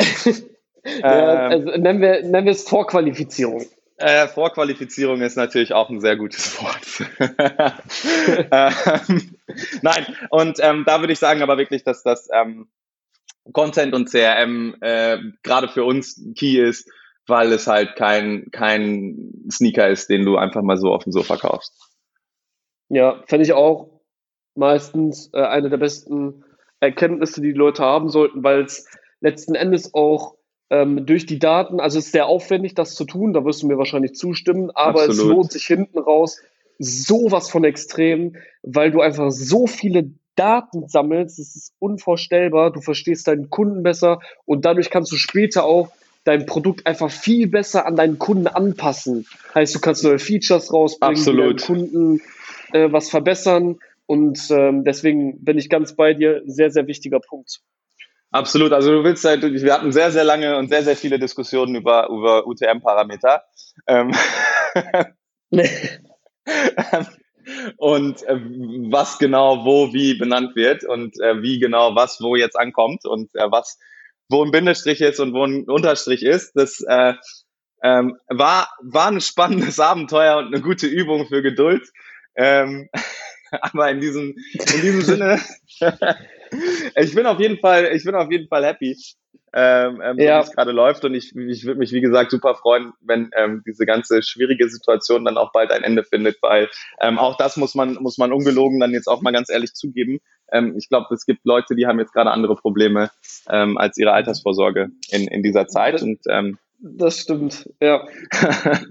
[0.85, 3.67] ja, ähm, also nennen wir, nennen wir es Vorqualifizierung.
[3.99, 7.11] Äh, Vorqualifizierung ist natürlich auch ein sehr gutes Wort.
[9.09, 9.37] ähm,
[9.83, 12.69] nein, und ähm, da würde ich sagen aber wirklich, dass das ähm,
[13.53, 16.89] Content und CRM äh, gerade für uns key ist,
[17.29, 21.37] weil es halt kein, kein Sneaker ist, den du einfach mal so auf dem Sofa
[21.37, 21.75] kaufst.
[22.89, 24.01] Ja, fände ich auch
[24.55, 26.45] meistens äh, eine der besten
[26.81, 28.87] Erkenntnisse, die die Leute haben sollten, weil es
[29.21, 30.37] letzten Endes auch
[30.71, 33.67] ähm, durch die Daten, also es ist sehr aufwendig, das zu tun, da wirst du
[33.67, 35.17] mir wahrscheinlich zustimmen, aber Absolut.
[35.17, 36.41] es lohnt sich hinten raus
[36.79, 42.71] sowas von extrem, weil du einfach so viele Daten sammelst, das ist unvorstellbar.
[42.71, 45.91] Du verstehst deinen Kunden besser und dadurch kannst du später auch
[46.29, 49.27] dein Produkt einfach viel besser an deinen Kunden anpassen.
[49.55, 51.61] Heißt, du kannst neue Features rausbringen, Absolut.
[51.61, 52.21] deinen Kunden
[52.73, 56.43] äh, was verbessern und ähm, deswegen bin ich ganz bei dir.
[56.45, 57.61] Sehr, sehr wichtiger Punkt.
[58.31, 58.73] Absolut.
[58.73, 62.11] Also du willst halt, wir hatten sehr, sehr lange und sehr, sehr viele Diskussionen über,
[62.11, 63.45] über UTM-Parameter.
[63.87, 64.13] Ähm
[67.79, 68.41] und äh,
[68.91, 73.35] was genau wo wie benannt wird und äh, wie genau was wo jetzt ankommt und
[73.35, 73.79] äh, was
[74.29, 76.53] wo ein Bindestrich ist und wo ein Unterstrich ist.
[76.55, 77.15] Das äh,
[77.83, 81.89] ähm, war, war ein spannendes Abenteuer und eine gute Übung für Geduld.
[82.37, 82.89] Ähm,
[83.51, 85.41] aber in diesem, in diesem Sinne,
[86.97, 88.97] ich bin auf jeden Fall, ich bin auf jeden Fall happy,
[89.55, 90.39] ähm, ähm, ja.
[90.39, 91.05] wie es gerade läuft.
[91.05, 95.25] Und ich, ich würde mich, wie gesagt, super freuen, wenn ähm, diese ganze schwierige Situation
[95.25, 96.69] dann auch bald ein Ende findet, weil
[97.01, 100.21] ähm, auch das muss man, muss man ungelogen dann jetzt auch mal ganz ehrlich zugeben.
[100.53, 103.11] Ähm, ich glaube, es gibt Leute, die haben jetzt gerade andere Probleme
[103.51, 105.95] ähm, als ihre Altersvorsorge in, in dieser Zeit.
[105.95, 108.07] Das, und ähm, das stimmt, ja.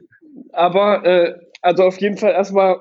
[0.51, 2.79] Aber äh, also auf jeden Fall erstmal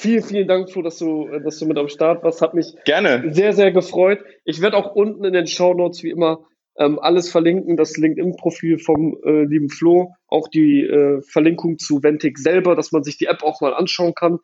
[0.00, 2.40] Vielen, vielen Dank, Flo, dass du, dass du mit am Start warst.
[2.40, 3.34] Hat mich Gerne.
[3.34, 4.20] sehr, sehr gefreut.
[4.44, 6.46] Ich werde auch unten in den Show Notes wie immer
[6.78, 7.76] ähm, alles verlinken.
[7.76, 13.02] Das LinkedIn-Profil vom äh, lieben Flo, auch die äh, Verlinkung zu Ventic selber, dass man
[13.02, 14.38] sich die App auch mal anschauen kann.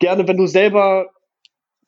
[0.00, 1.12] Gerne, wenn du selber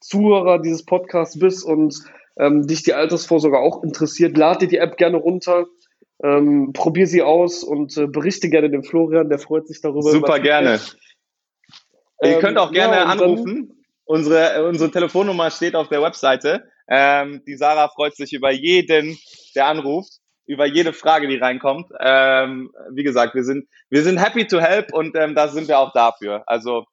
[0.01, 1.95] Zuhörer dieses Podcasts bist und
[2.39, 5.67] ähm, dich die Altersvorsorge auch interessiert, lade dir die App gerne runter.
[6.23, 10.11] Ähm, probier sie aus und äh, berichte gerne dem Florian, der freut sich darüber.
[10.11, 10.75] Super gerne.
[10.75, 10.97] Ist.
[12.23, 13.85] Ihr ähm, könnt auch gerne ja, anrufen.
[14.05, 16.65] Unsere, unsere Telefonnummer steht auf der Webseite.
[16.89, 19.19] Ähm, die Sarah freut sich über jeden,
[19.55, 20.15] der anruft,
[20.47, 21.91] über jede Frage, die reinkommt.
[22.01, 25.79] Ähm, wie gesagt, wir sind, wir sind happy to help und ähm, da sind wir
[25.79, 26.43] auch dafür.
[26.47, 26.87] Also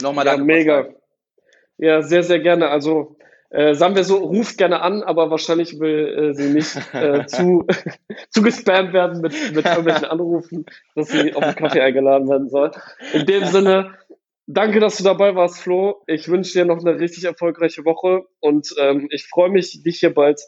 [0.00, 0.46] nochmal ja, danke.
[0.46, 0.88] Mega.
[1.78, 2.68] Ja, sehr, sehr gerne.
[2.68, 3.16] Also
[3.50, 7.66] äh, sagen wir so, ruft gerne an, aber wahrscheinlich will äh, sie nicht äh, zu,
[8.30, 12.70] zu gespammt werden mit, mit irgendwelchen Anrufen, dass sie auf den Kaffee eingeladen werden soll.
[13.12, 13.94] In dem Sinne,
[14.46, 16.02] Danke, dass du dabei warst, Flo.
[16.06, 20.12] Ich wünsche dir noch eine richtig erfolgreiche Woche und ähm, ich freue mich, dich hier
[20.12, 20.40] bald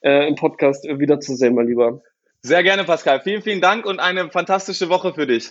[0.00, 2.02] äh, im Podcast wiederzusehen, mein Lieber.
[2.40, 3.20] Sehr gerne, Pascal.
[3.20, 5.50] Vielen, vielen Dank und eine fantastische Woche für dich.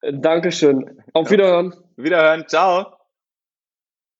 [0.00, 1.02] Dankeschön.
[1.12, 1.74] Auf Wiederhören.
[1.96, 2.48] Wiederhören.
[2.48, 2.95] Ciao.